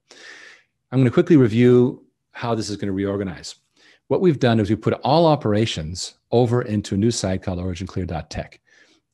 I'm 0.92 1.00
going 1.00 1.06
to 1.06 1.10
quickly 1.10 1.36
review 1.36 2.04
how 2.30 2.54
this 2.54 2.70
is 2.70 2.76
going 2.76 2.86
to 2.86 2.92
reorganize. 2.92 3.56
What 4.06 4.20
we've 4.20 4.38
done 4.38 4.60
is 4.60 4.70
we 4.70 4.76
put 4.76 4.94
all 5.02 5.26
operations 5.26 6.14
over 6.30 6.62
into 6.62 6.94
a 6.94 6.98
new 6.98 7.10
site 7.10 7.42
called 7.42 7.58
originclear.tech. 7.58 8.60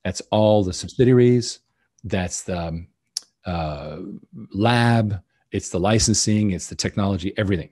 That's 0.08 0.22
all 0.30 0.64
the 0.64 0.72
subsidiaries. 0.72 1.58
That's 2.02 2.40
the 2.40 2.58
um, 2.68 2.88
uh, 3.44 3.98
lab. 4.54 5.20
It's 5.52 5.68
the 5.68 5.78
licensing. 5.78 6.52
It's 6.52 6.68
the 6.68 6.74
technology. 6.74 7.34
Everything. 7.36 7.68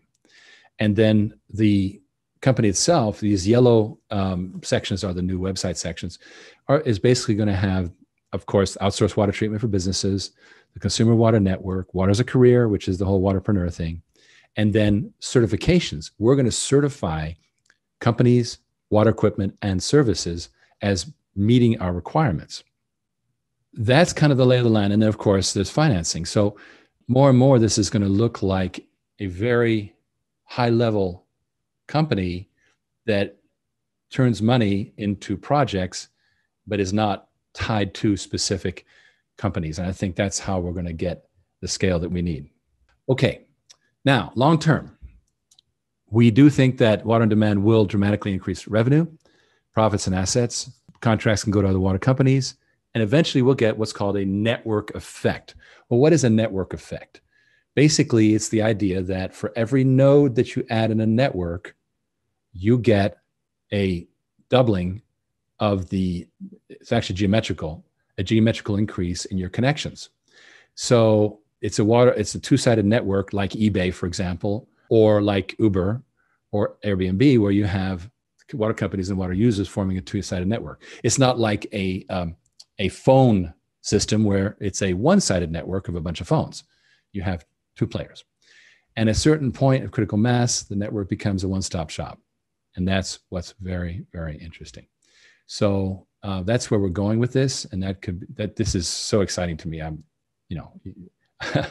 And 0.79 0.95
then 0.95 1.41
the 1.49 1.99
company 2.43 2.69
itself, 2.69 3.21
these 3.21 3.49
yellow 3.49 3.99
um, 4.11 4.61
sections 4.63 5.03
are 5.03 5.15
the 5.15 5.23
new 5.23 5.41
website 5.41 5.79
sections, 5.79 6.19
are, 6.69 6.81
is 6.81 6.99
basically 6.99 7.37
going 7.37 7.49
to 7.49 7.57
have, 7.57 7.91
of 8.35 8.45
course, 8.45 8.77
outsourced 8.83 9.17
water 9.17 9.33
treatment 9.33 9.63
for 9.63 9.69
businesses, 9.69 10.33
the 10.75 10.81
consumer 10.81 11.15
water 11.15 11.41
network, 11.41 11.95
water 11.95 12.11
as 12.11 12.21
a 12.21 12.25
career, 12.25 12.69
which 12.69 12.87
is 12.87 12.99
the 12.99 13.07
whole 13.07 13.23
waterpreneur 13.23 13.73
thing, 13.73 14.03
and 14.57 14.75
then 14.75 15.11
certifications. 15.23 16.11
We're 16.19 16.37
going 16.37 16.45
to 16.45 16.53
certify 16.53 17.33
companies, 18.01 18.59
water 18.91 19.09
equipment, 19.09 19.57
and 19.63 19.83
services 19.83 20.51
as 20.83 21.11
meeting 21.37 21.79
our 21.81 21.93
requirements. 21.93 22.65
That's 23.75 24.13
kind 24.13 24.33
of 24.33 24.39
the 24.39 24.47
lay 24.47 24.59
of 24.59 24.65
the 24.65 24.71
land. 24.71 24.93
And 24.93 25.03
then, 25.03 25.09
of 25.09 25.19
course, 25.19 25.53
there's 25.53 25.71
financing. 25.71 26.25
So, 26.25 26.57
more 27.09 27.29
and 27.31 27.39
more, 27.39 27.59
this 27.59 27.79
is 27.79 27.91
going 27.91 28.03
to 28.03 28.09
look 28.09 28.43
like 28.43 28.85
a 29.21 29.27
very 29.27 29.95
high 30.45 30.71
level 30.71 31.27
company 31.87 32.49
that 33.07 33.37
turns 34.11 34.43
money 34.43 34.93
into 34.97 35.37
projects, 35.37 36.09
but 36.67 36.81
is 36.81 36.93
not 36.93 37.29
tied 37.55 37.95
to 37.95 38.17
specific 38.17 38.87
companies. 39.37 39.79
And 39.79 39.87
I 39.89 39.93
think 39.93 40.17
that's 40.17 40.39
how 40.39 40.59
we're 40.59 40.73
going 40.73 40.87
to 40.87 40.93
get 40.93 41.29
the 41.61 41.69
scale 41.69 41.99
that 42.01 42.11
we 42.11 42.23
need. 42.23 42.51
Okay. 43.09 43.43
Now, 44.05 44.33
long 44.35 44.59
term, 44.59 44.97
we 46.11 46.31
do 46.31 46.51
think 46.51 46.79
that 46.79 47.05
water 47.05 47.23
on 47.23 47.29
demand 47.29 47.65
will 47.65 47.85
dramatically 47.85 48.33
increase 48.33 48.67
revenue, 48.67 49.07
profits, 49.75 50.07
and 50.07 50.15
assets 50.15 50.71
contracts 51.01 51.43
can 51.43 51.53
go 51.53 51.63
to 51.63 51.69
other 51.69 51.81
water 51.81 51.99
companies. 51.99 52.57
And 52.95 53.03
eventually 53.03 53.43
we'll 53.43 53.55
get 53.55 53.77
what's 53.77 53.93
called 53.93 54.17
a 54.17 54.25
network 54.25 54.95
effect. 54.95 55.55
Well, 55.89 56.01
what 56.01 56.13
is 56.13 56.25
a 56.25 56.31
network 56.31 56.73
effect? 56.73 57.21
Basically, 57.75 58.35
it's 58.35 58.49
the 58.49 58.63
idea 58.63 59.03
that 59.03 59.35
for 59.35 59.53
every 59.55 59.85
node 59.85 60.35
that 60.37 60.57
you 60.57 60.65
add 60.71 60.91
in 60.91 61.01
a 61.01 61.07
network, 61.07 61.77
you 62.53 62.79
get 62.79 63.19
a 63.71 64.09
doubling 64.49 65.03
of 65.59 65.91
the, 65.91 66.27
it's 66.71 66.93
actually 66.93 67.17
geometrical, 67.17 67.85
a 68.17 68.23
geometrical 68.23 68.77
increase 68.77 69.27
in 69.27 69.37
your 69.37 69.51
connections. 69.51 70.09
So 70.75 71.41
it's 71.61 71.79
a 71.79 71.85
water, 71.85 72.13
it's 72.13 72.35
a 72.35 72.41
two-sided 72.41 72.87
network 72.87 73.35
like 73.35 73.51
eBay, 73.51 73.93
for 73.93 74.07
example, 74.07 74.69
or 74.89 75.21
like 75.21 75.55
Uber 75.59 76.03
or 76.51 76.77
Airbnb, 76.83 77.41
where 77.41 77.51
you 77.51 77.65
have 77.65 78.09
water 78.53 78.75
companies 78.75 79.11
and 79.11 79.19
water 79.19 79.33
users 79.33 79.69
forming 79.69 79.99
a 79.99 80.01
two-sided 80.01 80.47
network. 80.47 80.83
It's 81.03 81.19
not 81.19 81.39
like 81.39 81.67
a 81.73 82.05
um, 82.09 82.37
a 82.79 82.89
phone 82.89 83.53
system 83.83 84.25
where 84.25 84.57
it's 84.61 84.83
a 84.83 84.93
one 84.93 85.21
sided 85.21 85.51
network 85.51 85.89
of 85.89 85.95
a 85.95 86.01
bunch 86.01 86.21
of 86.21 86.29
phones. 86.29 86.65
You 87.13 87.23
have 87.23 87.45
two 87.77 87.87
players. 87.87 88.25
And 88.97 89.09
a 89.09 89.15
certain 89.15 89.53
point 89.53 89.85
of 89.85 89.91
critical 89.91 90.19
mass, 90.19 90.63
the 90.63 90.77
network 90.77 91.09
becomes 91.09 91.45
a 91.45 91.49
one 91.49 91.63
stop 91.63 91.91
shop. 91.91 92.19
And 92.77 92.87
that's 92.87 93.21
what's 93.29 93.55
very, 93.61 94.05
very 94.13 94.37
interesting. 94.39 94.87
So 95.47 96.07
uh, 96.23 96.43
that's 96.43 96.71
where 96.71 96.81
we're 96.81 96.89
going 96.89 97.19
with 97.19 97.33
this. 97.33 97.65
And 97.67 97.83
that 97.83 98.03
could, 98.03 98.27
that 98.37 98.57
this 98.57 98.75
is 98.75 98.89
so 98.89 99.21
exciting 99.21 99.57
to 99.59 99.69
me. 99.69 99.81
I'm, 99.81 100.03
you 100.49 100.57
know, 100.57 100.81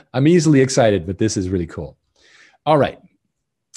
I'm 0.13 0.27
easily 0.27 0.61
excited, 0.61 1.05
but 1.05 1.17
this 1.17 1.35
is 1.35 1.49
really 1.49 1.67
cool. 1.67 1.97
All 2.65 2.77
right. 2.77 2.99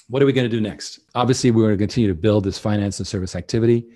What 0.09 0.23
are 0.23 0.27
we 0.27 0.33
going 0.33 0.49
to 0.49 0.57
do 0.57 0.61
next? 0.61 1.01
Obviously, 1.15 1.51
we're 1.51 1.67
going 1.67 1.79
to 1.79 1.83
continue 1.83 2.09
to 2.09 2.15
build 2.15 2.45
this 2.45 2.59
finance 2.59 2.99
and 2.99 3.07
service 3.07 3.37
activity. 3.37 3.87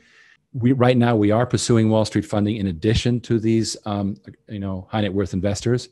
We 0.53 0.73
right 0.73 0.97
now 0.97 1.17
we 1.17 1.31
are 1.31 1.47
pursuing 1.47 1.89
Wall 1.89 2.05
Street 2.05 2.27
funding 2.27 2.57
in 2.57 2.67
addition 2.67 3.19
to 3.21 3.39
these, 3.39 3.79
um, 3.87 4.17
you 4.47 4.59
know, 4.59 4.87
high 4.91 5.01
net 5.01 5.15
worth 5.15 5.33
investors. 5.33 5.89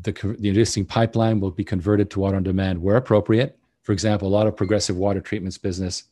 The, 0.00 0.12
the 0.38 0.48
existing 0.48 0.86
pipeline 0.86 1.38
will 1.38 1.50
be 1.50 1.64
converted 1.64 2.10
to 2.10 2.20
water 2.20 2.36
on 2.36 2.42
demand 2.42 2.80
where 2.80 2.96
appropriate. 2.96 3.58
For 3.82 3.92
example, 3.92 4.26
a 4.26 4.30
lot 4.30 4.46
of 4.46 4.56
progressive 4.56 4.96
water 4.96 5.20
treatments 5.20 5.58
business 5.58 6.04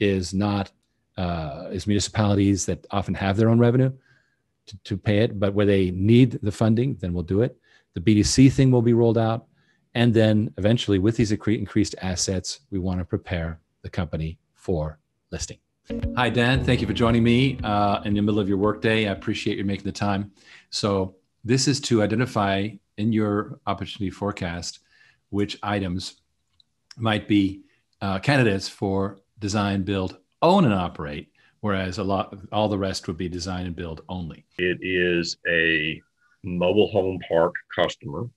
is 0.00 0.34
not 0.34 0.72
uh, 1.16 1.68
is 1.70 1.86
municipalities 1.86 2.66
that 2.66 2.84
often 2.90 3.14
have 3.14 3.36
their 3.36 3.48
own 3.48 3.60
revenue 3.60 3.92
to, 4.66 4.76
to 4.78 4.96
pay 4.96 5.18
it, 5.18 5.38
but 5.38 5.54
where 5.54 5.66
they 5.66 5.92
need 5.92 6.38
the 6.42 6.52
funding, 6.52 6.96
then 6.96 7.12
we'll 7.12 7.22
do 7.22 7.42
it. 7.42 7.56
The 7.94 8.00
BDC 8.00 8.52
thing 8.52 8.72
will 8.72 8.82
be 8.82 8.92
rolled 8.92 9.18
out. 9.18 9.46
And 9.94 10.12
then 10.12 10.52
eventually, 10.58 10.98
with 10.98 11.16
these 11.16 11.32
increased 11.32 11.94
assets, 12.02 12.60
we 12.70 12.78
want 12.78 12.98
to 13.00 13.04
prepare 13.04 13.60
the 13.82 13.90
company 13.90 14.38
for 14.54 14.98
listing. 15.30 15.58
Hi, 16.16 16.28
Dan. 16.28 16.62
Thank 16.64 16.80
you 16.80 16.86
for 16.86 16.92
joining 16.92 17.22
me 17.22 17.58
uh, 17.64 18.02
in 18.04 18.14
the 18.14 18.20
middle 18.20 18.40
of 18.40 18.48
your 18.48 18.58
workday. 18.58 19.08
I 19.08 19.12
appreciate 19.12 19.56
you 19.56 19.64
making 19.64 19.86
the 19.86 19.92
time. 19.92 20.32
So, 20.70 21.14
this 21.44 21.66
is 21.66 21.80
to 21.82 22.02
identify 22.02 22.68
in 22.98 23.12
your 23.12 23.60
opportunity 23.66 24.10
forecast 24.10 24.80
which 25.30 25.58
items 25.62 26.20
might 26.96 27.28
be 27.28 27.62
uh, 28.00 28.18
candidates 28.18 28.68
for 28.68 29.18
design, 29.38 29.82
build, 29.82 30.18
own, 30.42 30.64
and 30.64 30.74
operate, 30.74 31.30
whereas 31.60 31.98
a 31.98 32.04
lot, 32.04 32.36
all 32.52 32.68
the 32.68 32.78
rest 32.78 33.06
would 33.06 33.16
be 33.16 33.28
design 33.28 33.66
and 33.66 33.76
build 33.76 34.02
only. 34.08 34.44
It 34.58 34.78
is 34.82 35.36
a 35.48 36.00
mobile 36.42 36.88
home 36.88 37.18
park 37.28 37.54
customer. 37.74 38.28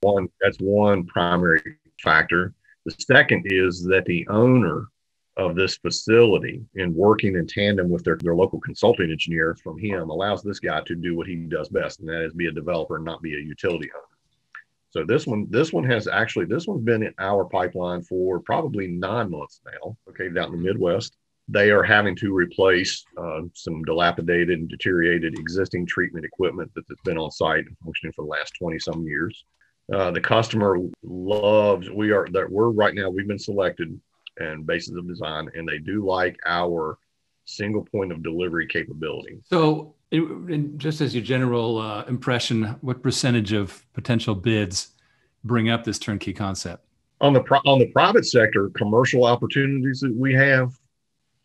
One 0.00 0.28
that's 0.40 0.58
one 0.58 1.06
primary 1.06 1.76
factor. 2.02 2.54
The 2.84 2.94
second 3.00 3.44
is 3.46 3.82
that 3.84 4.04
the 4.06 4.26
owner 4.28 4.86
of 5.36 5.54
this 5.54 5.76
facility 5.76 6.64
in 6.74 6.94
working 6.94 7.36
in 7.36 7.46
tandem 7.46 7.88
with 7.88 8.04
their, 8.04 8.18
their 8.22 8.34
local 8.34 8.60
consulting 8.60 9.10
engineer 9.10 9.56
from 9.62 9.78
him 9.78 10.10
allows 10.10 10.42
this 10.42 10.58
guy 10.58 10.80
to 10.82 10.94
do 10.96 11.16
what 11.16 11.28
he 11.28 11.36
does 11.36 11.68
best, 11.68 12.00
and 12.00 12.08
that 12.08 12.24
is 12.24 12.34
be 12.34 12.46
a 12.46 12.52
developer 12.52 12.96
and 12.96 13.04
not 13.04 13.22
be 13.22 13.34
a 13.34 13.38
utility 13.40 13.88
owner. 13.94 14.04
So 14.90 15.04
this 15.04 15.26
one, 15.26 15.46
this 15.50 15.72
one 15.72 15.84
has 15.84 16.08
actually, 16.08 16.46
this 16.46 16.66
one's 16.66 16.82
been 16.84 17.02
in 17.02 17.14
our 17.18 17.44
pipeline 17.44 18.02
for 18.02 18.40
probably 18.40 18.88
nine 18.88 19.30
months 19.30 19.60
now. 19.64 19.96
Okay, 20.08 20.28
down 20.28 20.52
in 20.54 20.62
the 20.62 20.68
Midwest, 20.68 21.16
they 21.46 21.70
are 21.70 21.82
having 21.82 22.16
to 22.16 22.34
replace 22.34 23.04
uh, 23.16 23.42
some 23.54 23.82
dilapidated 23.84 24.58
and 24.58 24.68
deteriorated 24.68 25.38
existing 25.38 25.86
treatment 25.86 26.24
equipment 26.24 26.70
that's 26.74 27.02
been 27.04 27.18
on 27.18 27.30
site 27.30 27.66
and 27.66 27.76
functioning 27.84 28.12
for 28.14 28.24
the 28.24 28.30
last 28.30 28.54
20 28.58 28.78
some 28.78 29.04
years. 29.04 29.44
Uh, 29.92 30.10
the 30.10 30.20
customer 30.20 30.76
loves, 31.02 31.88
we 31.90 32.10
are 32.10 32.26
that 32.32 32.50
we're 32.50 32.68
right 32.68 32.94
now, 32.94 33.08
we've 33.08 33.26
been 33.26 33.38
selected 33.38 33.98
and 34.38 34.66
basis 34.66 34.96
of 34.96 35.08
design, 35.08 35.48
and 35.54 35.66
they 35.66 35.78
do 35.78 36.04
like 36.04 36.38
our 36.46 36.98
single 37.46 37.84
point 37.84 38.12
of 38.12 38.22
delivery 38.22 38.66
capability. 38.66 39.38
So, 39.44 39.94
it, 40.10 40.78
just 40.78 41.00
as 41.00 41.14
your 41.14 41.24
general 41.24 41.78
uh, 41.78 42.04
impression, 42.04 42.76
what 42.80 43.02
percentage 43.02 43.52
of 43.52 43.84
potential 43.94 44.34
bids 44.34 44.90
bring 45.44 45.70
up 45.70 45.84
this 45.84 45.98
turnkey 45.98 46.32
concept? 46.32 46.84
On 47.20 47.32
the 47.32 47.42
pro- 47.42 47.58
on 47.66 47.78
the 47.78 47.90
private 47.92 48.26
sector, 48.26 48.70
commercial 48.70 49.24
opportunities 49.24 50.00
that 50.00 50.14
we 50.14 50.32
have, 50.34 50.78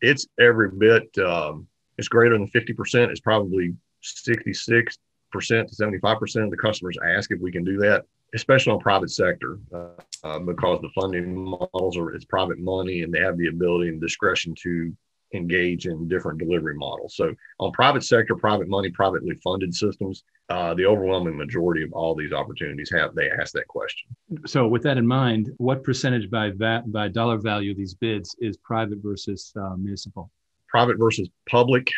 it's 0.00 0.26
every 0.38 0.70
bit. 0.70 1.16
Um, 1.18 1.66
it's 1.98 2.08
greater 2.08 2.38
than 2.38 2.46
fifty 2.48 2.72
percent. 2.72 3.10
It's 3.10 3.20
probably 3.20 3.74
sixty 4.02 4.52
six 4.52 4.98
percent 5.32 5.68
to 5.68 5.74
seventy 5.74 5.98
five 5.98 6.18
percent 6.18 6.44
of 6.44 6.50
the 6.50 6.56
customers 6.56 6.96
ask 7.04 7.30
if 7.32 7.40
we 7.40 7.50
can 7.50 7.64
do 7.64 7.76
that, 7.78 8.06
especially 8.34 8.72
on 8.72 8.80
private 8.80 9.10
sector, 9.10 9.58
uh, 9.72 9.88
uh, 10.24 10.38
because 10.38 10.80
the 10.80 10.90
funding 11.00 11.34
models 11.34 11.96
are 11.96 12.10
it's 12.14 12.24
private 12.24 12.58
money 12.58 13.02
and 13.02 13.12
they 13.12 13.20
have 13.20 13.38
the 13.38 13.48
ability 13.48 13.88
and 13.88 14.00
discretion 14.00 14.54
to 14.62 14.92
engage 15.34 15.86
in 15.86 16.08
different 16.08 16.38
delivery 16.38 16.74
models. 16.76 17.16
So 17.16 17.34
on 17.58 17.72
private 17.72 18.04
sector, 18.04 18.36
private 18.36 18.68
money, 18.68 18.90
privately 18.90 19.34
funded 19.42 19.74
systems, 19.74 20.24
uh, 20.48 20.74
the 20.74 20.86
overwhelming 20.86 21.36
majority 21.36 21.82
of 21.82 21.92
all 21.92 22.14
these 22.14 22.32
opportunities 22.32 22.90
have 22.92 23.14
they 23.14 23.30
ask 23.30 23.52
that 23.54 23.66
question. 23.68 24.08
So 24.46 24.68
with 24.68 24.82
that 24.84 24.98
in 24.98 25.06
mind, 25.06 25.50
what 25.56 25.82
percentage 25.82 26.30
by 26.30 26.50
va- 26.50 26.84
by 26.86 27.08
dollar 27.08 27.38
value 27.38 27.72
of 27.72 27.76
these 27.76 27.94
bids 27.94 28.36
is 28.38 28.56
private 28.58 28.98
versus 29.02 29.52
uh, 29.56 29.76
municipal? 29.76 30.30
Private 30.68 30.98
versus 30.98 31.28
public. 31.48 31.90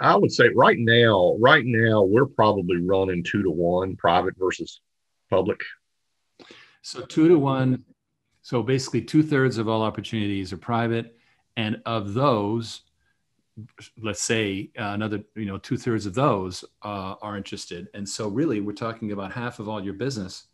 I 0.00 0.16
would 0.16 0.32
say 0.32 0.48
right 0.54 0.78
now, 0.78 1.36
right 1.38 1.64
now 1.64 2.02
we're 2.02 2.26
probably 2.26 2.78
running 2.78 3.22
two 3.22 3.42
to 3.42 3.50
one, 3.50 3.96
private 3.96 4.34
versus 4.36 4.80
public. 5.30 5.60
So 6.82 7.02
two 7.02 7.28
to 7.28 7.38
one. 7.38 7.84
So 8.42 8.62
basically, 8.62 9.02
two 9.02 9.22
thirds 9.22 9.56
of 9.56 9.68
all 9.68 9.82
opportunities 9.82 10.52
are 10.52 10.58
private 10.58 11.16
and 11.56 11.80
of 11.86 12.14
those 12.14 12.82
let's 14.02 14.22
say 14.22 14.70
uh, 14.78 14.90
another 14.94 15.22
you 15.36 15.44
know 15.44 15.58
two 15.58 15.76
thirds 15.76 16.06
of 16.06 16.14
those 16.14 16.64
uh, 16.82 17.14
are 17.22 17.36
interested 17.36 17.88
and 17.94 18.08
so 18.08 18.28
really 18.28 18.60
we're 18.60 18.72
talking 18.72 19.12
about 19.12 19.32
half 19.32 19.60
of 19.60 19.68
all 19.68 19.82
your 19.82 19.94
business 19.94 20.48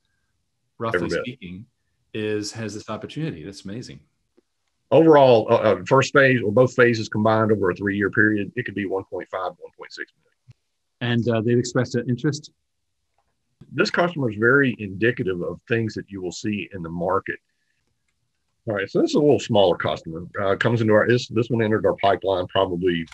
roughly 0.79 1.09
speaking 1.09 1.65
is 2.13 2.53
has 2.53 2.75
this 2.75 2.91
opportunity 2.91 3.43
that's 3.45 3.65
amazing 3.65 4.01
overall 4.91 5.47
uh, 5.51 5.55
uh, 5.55 5.83
first 5.87 6.13
phase 6.13 6.41
or 6.45 6.53
both 6.53 6.75
phases 6.75 7.09
combined 7.09 7.51
over 7.53 7.71
a 7.71 7.75
three 7.75 7.97
year 7.97 8.11
period 8.11 8.53
it 8.57 8.65
could 8.65 8.75
be 8.75 8.85
1.5 8.85 9.05
1.6 9.11 9.27
million 9.33 9.57
and 11.01 11.29
uh, 11.31 11.41
they've 11.41 11.59
expressed 11.59 11.95
an 11.95 12.07
interest 12.09 12.53
this 13.73 13.91
customer 13.91 14.31
is 14.31 14.37
very 14.39 14.75
indicative 14.79 15.41
of 15.43 15.61
things 15.69 15.95
that 15.95 16.11
you 16.11 16.23
will 16.23 16.33
see 16.33 16.69
in 16.73 16.83
the 16.83 16.89
market 16.89 17.39
all 18.69 18.75
right, 18.75 18.91
so 18.91 19.01
this 19.01 19.11
is 19.11 19.15
a 19.15 19.21
little 19.21 19.41
smaller 19.41 19.77
customer. 19.77 20.27
Uh, 20.41 20.55
comes 20.55 20.81
into 20.81 20.93
our 20.93 21.09
this 21.09 21.29
this 21.29 21.49
one 21.49 21.63
entered 21.63 21.87
our 21.87 21.97
pipeline 21.97 22.47
probably, 22.47 23.07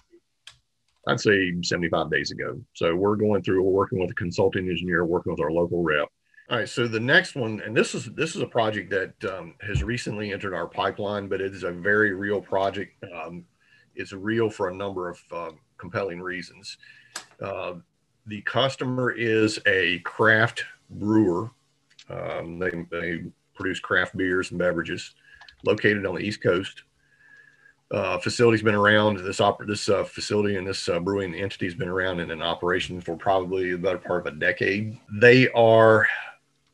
I'd 1.06 1.20
say 1.20 1.54
75 1.62 2.10
days 2.10 2.32
ago. 2.32 2.60
So 2.74 2.94
we're 2.96 3.16
going 3.16 3.42
through. 3.42 3.62
We're 3.62 3.70
working 3.70 4.00
with 4.00 4.10
a 4.10 4.14
consulting 4.14 4.68
engineer, 4.68 5.04
working 5.04 5.32
with 5.32 5.40
our 5.40 5.52
local 5.52 5.82
rep. 5.82 6.08
All 6.50 6.58
right, 6.58 6.68
so 6.68 6.86
the 6.86 7.00
next 7.00 7.36
one, 7.36 7.60
and 7.64 7.76
this 7.76 7.94
is 7.94 8.06
this 8.14 8.34
is 8.34 8.42
a 8.42 8.46
project 8.46 8.90
that 8.90 9.32
um, 9.32 9.54
has 9.60 9.84
recently 9.84 10.32
entered 10.32 10.54
our 10.54 10.66
pipeline, 10.66 11.28
but 11.28 11.40
it 11.40 11.54
is 11.54 11.62
a 11.62 11.72
very 11.72 12.12
real 12.12 12.40
project. 12.40 12.92
Um, 13.14 13.44
it's 13.94 14.12
real 14.12 14.50
for 14.50 14.68
a 14.68 14.74
number 14.74 15.08
of 15.08 15.22
uh, 15.32 15.50
compelling 15.78 16.20
reasons. 16.20 16.76
Uh, 17.40 17.74
the 18.26 18.42
customer 18.42 19.10
is 19.10 19.58
a 19.66 20.00
craft 20.00 20.64
brewer. 20.90 21.50
Um, 22.10 22.58
they, 22.58 22.70
they 22.90 23.24
produce 23.54 23.80
craft 23.80 24.16
beers 24.16 24.50
and 24.50 24.58
beverages 24.58 25.14
located 25.64 26.06
on 26.06 26.14
the 26.14 26.20
East 26.20 26.42
Coast. 26.42 26.82
Uh, 27.90 28.18
facility's 28.18 28.62
been 28.62 28.74
around. 28.74 29.18
This 29.18 29.38
oper- 29.38 29.66
this 29.66 29.88
uh, 29.88 30.02
facility 30.02 30.56
and 30.56 30.66
this 30.66 30.88
uh, 30.88 30.98
brewing 30.98 31.34
entity 31.34 31.66
has 31.66 31.74
been 31.74 31.88
around 31.88 32.18
and 32.18 32.32
in 32.32 32.38
an 32.38 32.42
operation 32.42 33.00
for 33.00 33.16
probably 33.16 33.72
the 33.72 33.78
better 33.78 33.98
part 33.98 34.26
of 34.26 34.34
a 34.34 34.36
decade. 34.36 34.98
They 35.20 35.48
are 35.50 36.06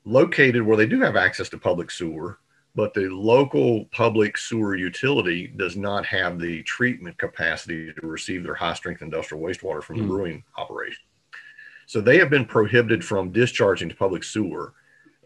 located 0.04 0.62
where 0.62 0.76
they 0.76 0.86
do 0.86 1.00
have 1.00 1.16
access 1.16 1.50
to 1.50 1.58
public 1.58 1.90
sewer, 1.90 2.38
but 2.74 2.94
the 2.94 3.08
local 3.10 3.84
public 3.86 4.38
sewer 4.38 4.74
utility 4.74 5.48
does 5.48 5.76
not 5.76 6.06
have 6.06 6.38
the 6.38 6.62
treatment 6.62 7.18
capacity 7.18 7.92
to 7.92 8.06
receive 8.06 8.42
their 8.42 8.54
high 8.54 8.74
strength 8.74 9.02
industrial 9.02 9.44
wastewater 9.44 9.82
from 9.82 9.96
mm. 9.96 10.00
the 10.00 10.04
hmm. 10.04 10.12
brewing 10.12 10.44
operation. 10.56 11.04
So 11.92 12.00
they 12.00 12.16
have 12.20 12.30
been 12.30 12.46
prohibited 12.46 13.04
from 13.04 13.32
discharging 13.32 13.90
to 13.90 13.94
public 13.94 14.24
sewer 14.24 14.72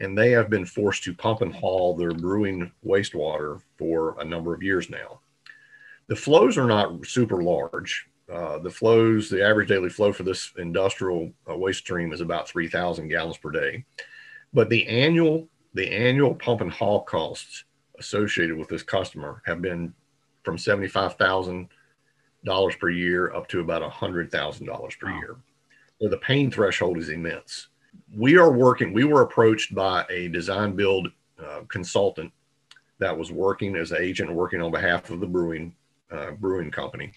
and 0.01 0.19
they 0.19 0.33
have 0.33 0.51
been 0.51 0.67
forced 0.67 1.05
to 1.05 1.15
pump 1.15 1.43
and 1.43 1.55
haul 1.55 1.95
their 1.95 2.11
brewing 2.11 2.73
wastewater 2.85 3.63
for 3.79 4.17
a 4.19 4.25
number 4.25 4.53
of 4.53 4.65
years 4.65 4.91
now. 4.91 5.21
The 6.09 6.17
flows 6.17 6.59
are 6.59 6.67
not 6.67 7.07
super 7.07 7.41
large. 7.41 8.09
Uh, 8.29 8.59
the 8.59 8.69
flows, 8.69 9.31
the 9.31 9.47
average 9.47 9.69
daily 9.69 9.91
flow 9.91 10.13
for 10.13 10.25
this 10.25 10.53
industrial 10.59 11.31
uh, 11.49 11.57
waste 11.57 11.79
stream 11.79 12.13
is 12.13 12.21
about 12.21 12.49
3,000 12.49 13.07
gallons 13.07 13.39
per 13.39 13.53
day. 13.53 13.85
But 14.53 14.69
the 14.69 14.89
annual, 14.89 15.47
the 15.75 15.89
annual 15.89 16.35
pump 16.35 16.63
and 16.63 16.73
haul 16.73 17.05
costs 17.05 17.63
associated 18.01 18.59
with 18.59 18.69
this 18.69 18.83
customer 18.83 19.41
have 19.47 19.63
been 19.63 19.95
from 20.43 20.57
$75,000 20.57 21.69
per 22.81 22.91
year 22.91 23.33
up 23.33 23.47
to 23.51 23.61
about 23.61 23.89
$100,000 23.89 24.99
per 24.99 25.07
wow. 25.07 25.19
year. 25.21 25.37
So 26.01 26.09
the 26.09 26.19
pain 26.19 26.51
threshold 26.51 26.99
is 26.99 27.09
immense 27.09 27.69
we 28.15 28.37
are 28.37 28.53
working, 28.53 28.93
we 28.93 29.05
were 29.05 29.23
approached 29.23 29.75
by 29.75 30.05
a 30.11 30.29
design 30.29 30.75
build 30.75 31.09
uh, 31.43 31.61
consultant 31.69 32.33
that 32.99 33.17
was 33.17 33.31
working 33.31 33.77
as 33.77 33.93
an 33.93 33.99
agent 34.01 34.33
working 34.33 34.63
on 34.63 34.71
behalf 34.71 35.11
of 35.11 35.21
the 35.21 35.27
brewing 35.27 35.75
uh, 36.11 36.31
brewing 36.33 36.71
company. 36.71 37.13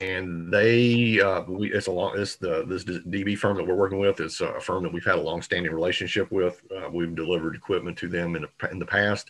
and 0.00 0.52
they 0.52 1.20
uh, 1.20 1.42
we, 1.42 1.72
it's 1.72 1.86
a 1.86 1.92
long 1.92 2.18
it's 2.18 2.36
the 2.36 2.64
this 2.66 2.84
DB 2.84 3.36
firm 3.36 3.56
that 3.56 3.66
we're 3.66 3.74
working 3.74 3.98
with 3.98 4.18
is 4.20 4.40
a 4.40 4.60
firm 4.60 4.82
that 4.82 4.92
we've 4.92 5.04
had 5.04 5.16
a 5.16 5.20
long-standing 5.20 5.72
relationship 5.72 6.30
with. 6.32 6.62
Uh, 6.74 6.88
we've 6.90 7.14
delivered 7.14 7.54
equipment 7.54 7.96
to 7.98 8.08
them 8.08 8.36
in 8.36 8.42
the, 8.42 8.70
in 8.70 8.78
the 8.78 8.86
past. 8.86 9.28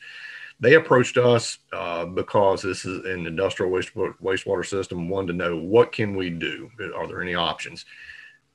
They 0.61 0.75
approached 0.75 1.19
us 1.19 1.59
uh, 1.73 2.05
because 2.07 2.63
this 2.63 2.85
is 2.85 3.05
an 3.05 3.27
industrial 3.27 3.73
waste, 3.73 3.93
wastewater 3.95 4.65
system. 4.65 5.09
Wanted 5.09 5.33
to 5.33 5.39
know 5.39 5.57
what 5.57 5.91
can 5.91 6.15
we 6.15 6.31
do? 6.31 6.71
Are 6.95 7.09
there 7.09 7.21
any 7.21 7.35
options? 7.35 7.85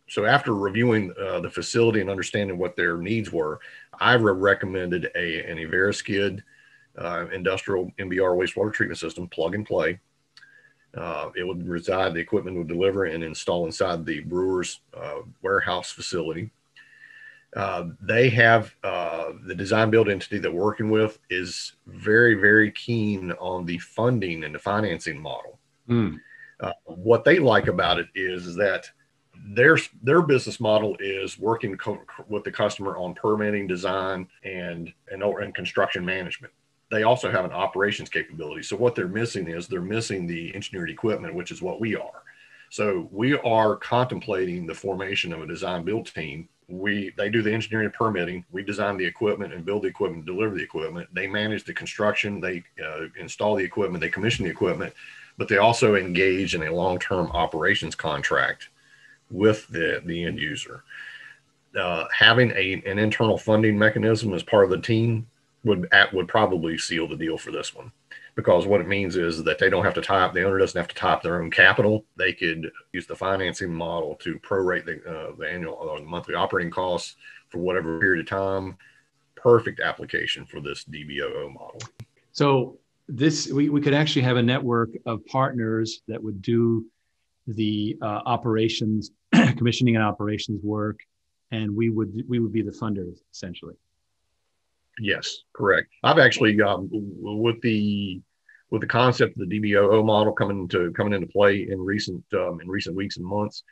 So 0.10 0.26
after 0.26 0.56
reviewing 0.56 1.14
uh, 1.22 1.40
the 1.42 1.50
facility 1.50 2.02
and 2.02 2.10
understanding 2.10 2.58
what 2.58 2.76
their 2.76 2.98
needs 2.98 3.32
were, 3.32 3.60
I 4.00 4.14
re- 4.14 4.34
recommended 4.34 5.12
a 5.16 5.50
an 5.50 5.58
Evera-Skid 5.58 6.44
uh, 6.98 7.28
industrial 7.32 7.92
MBR 8.00 8.36
wastewater 8.36 8.74
treatment 8.74 9.00
system, 9.00 9.28
plug 9.28 9.56
and 9.56 9.66
play 9.66 10.00
uh, 10.96 11.30
it 11.36 11.44
would 11.44 11.68
reside, 11.68 12.14
the 12.14 12.20
equipment 12.20 12.58
would 12.58 12.68
deliver 12.68 13.06
and 13.06 13.24
install 13.24 13.66
inside 13.66 14.06
the 14.06 14.22
brewer's 14.22 14.82
uh, 14.96 15.20
warehouse 15.42 15.92
facility. 15.92 16.50
Uh, 17.56 17.90
they 18.02 18.30
have 18.30 18.74
uh, 18.84 19.32
the 19.46 19.56
design 19.56 19.90
build 19.90 20.10
entity 20.10 20.38
that 20.38 20.52
we're 20.52 20.64
working 20.64 20.90
with 20.90 21.20
is 21.30 21.74
very, 21.88 22.36
very 22.36 22.72
keen 22.72 23.32
on 23.34 23.66
the 23.66 23.78
funding 23.80 24.44
and 24.44 24.54
the 24.54 24.60
financing 24.60 25.20
model. 25.20 25.60
Mm. 25.88 26.20
what 26.86 27.24
they 27.24 27.40
like 27.40 27.68
about 27.68 27.98
it 27.98 28.08
is 28.14 28.56
that 28.56 28.88
their 29.46 29.78
their 30.04 30.22
business 30.22 30.60
model 30.60 30.96
is 31.00 31.40
working 31.40 31.76
co- 31.78 32.02
with 32.28 32.44
the 32.44 32.52
customer 32.52 32.98
on 32.98 33.14
permitting, 33.16 33.68
design, 33.68 34.28
and 34.44 34.94
and, 35.12 35.24
and 35.24 35.56
construction 35.56 36.06
management 36.06 36.54
they 36.90 37.04
also 37.04 37.32
have 37.32 37.46
an 37.46 37.52
operations 37.52 38.10
capability. 38.10 38.64
So 38.64 38.76
what 38.76 38.96
they're 38.96 39.08
missing 39.08 39.48
is 39.48 39.68
they're 39.68 39.82
missing 39.82 40.26
the 40.26 40.54
engineered 40.56 40.90
equipment, 40.90 41.36
which 41.36 41.52
is 41.52 41.62
what 41.62 41.80
we 41.80 41.96
are. 41.96 42.24
So 42.72 43.08
we 43.12 43.38
are 43.40 43.76
contemplating 43.76 44.66
the 44.66 44.76
formation 44.76 45.34
of 45.34 45.42
a 45.42 45.48
design 45.48 45.84
build 45.84 46.14
team. 46.14 46.50
We 46.68 47.14
they 47.18 47.30
do 47.30 47.42
the 47.42 47.52
engineering 47.52 47.86
and 47.86 47.94
permitting. 47.94 48.46
We 48.52 48.64
design 48.64 48.98
the 48.98 49.06
equipment 49.06 49.54
and 49.54 49.66
build 49.66 49.84
the 49.84 49.88
equipment, 49.88 50.26
deliver 50.26 50.56
the 50.56 50.64
equipment. 50.64 51.10
They 51.14 51.26
manage 51.26 51.64
the 51.64 51.74
construction. 51.74 52.40
They 52.40 52.64
uh, 52.84 53.08
install 53.20 53.56
the 53.56 53.64
equipment. 53.64 54.02
They 54.02 54.10
commission 54.10 54.46
the 54.46 54.52
equipment, 54.52 54.94
but 55.38 55.48
they 55.48 55.58
also 55.58 55.96
engage 55.96 56.54
in 56.54 56.64
a 56.64 56.74
long-term 56.74 57.32
operations 57.32 57.96
contract 57.96 58.70
with 59.30 59.68
the 59.68 60.02
the 60.06 60.24
end 60.24 60.40
user. 60.40 60.84
Uh, 61.80 62.06
having 62.16 62.52
a, 62.52 62.82
an 62.86 62.98
internal 62.98 63.38
funding 63.38 63.78
mechanism 63.78 64.34
as 64.34 64.42
part 64.42 64.64
of 64.64 64.72
the 64.72 64.80
team 64.80 65.28
would 65.64 65.88
at, 65.92 66.14
would 66.14 66.28
probably 66.28 66.78
seal 66.78 67.08
the 67.08 67.16
deal 67.16 67.38
for 67.38 67.52
this 67.52 67.76
one. 67.76 67.92
Because 68.36 68.66
what 68.66 68.82
it 68.82 68.88
means 68.88 69.18
is 69.18 69.44
that 69.44 69.60
they 69.60 69.70
don't 69.70 69.84
have 69.84 69.94
to 69.96 70.02
type 70.02 70.34
the 70.34 70.44
owner 70.44 70.58
doesn't 70.58 70.80
have 70.80 70.88
to 70.88 70.96
type 70.96 71.22
their 71.22 71.42
own 71.42 71.52
capital. 71.52 72.06
They 72.16 72.32
could 72.32 72.72
use 72.94 73.06
the 73.06 73.16
financing 73.16 73.74
model 73.74 74.16
to 74.22 74.40
prorate 74.40 74.86
the, 74.86 75.04
uh, 75.06 75.36
the 75.38 75.48
annual 75.50 75.74
or 75.74 76.00
the 76.00 76.06
monthly 76.06 76.36
operating 76.36 76.72
costs 76.72 77.18
for 77.50 77.58
whatever 77.58 78.00
period 78.00 78.22
of 78.22 78.30
time. 78.30 78.78
Perfect 79.36 79.80
application 79.80 80.46
for 80.46 80.62
this 80.62 80.86
DBOO 80.86 81.54
model. 81.54 81.82
So 82.32 82.78
this 83.08 83.52
we, 83.52 83.70
we 83.70 83.82
could 83.82 83.94
actually 83.94 84.22
have 84.22 84.38
a 84.38 84.44
network 84.44 84.92
of 85.06 85.26
partners 85.26 86.02
that 86.08 86.24
would 86.24 86.42
do 86.42 86.86
the 87.48 87.98
uh, 88.02 88.22
operations 88.26 89.12
commissioning 89.58 89.96
and 89.96 90.04
operations 90.04 90.62
work 90.64 91.00
and 91.52 91.76
we 91.76 91.90
would 91.90 92.24
we 92.28 92.40
would 92.40 92.54
be 92.54 92.62
the 92.62 92.72
funders 92.72 93.18
essentially 93.34 93.76
Yes, 95.00 95.44
correct. 95.54 95.90
I've 96.04 96.20
actually 96.20 96.60
um, 96.62 96.90
with 96.92 97.62
the 97.62 98.22
with 98.70 98.82
the 98.82 98.88
concept 98.88 99.38
of 99.40 99.50
the 99.50 99.60
DBOO 99.60 100.06
model 100.06 100.34
coming 100.34 100.68
to 100.70 100.92
coming 100.92 101.14
into 101.14 101.28
play 101.28 101.68
in 101.70 101.80
recent 101.80 102.24
um, 102.34 102.60
in 102.62 102.68
recent 102.68 102.96
weeks 102.96 103.18
and 103.18 103.26
months. 103.26 103.64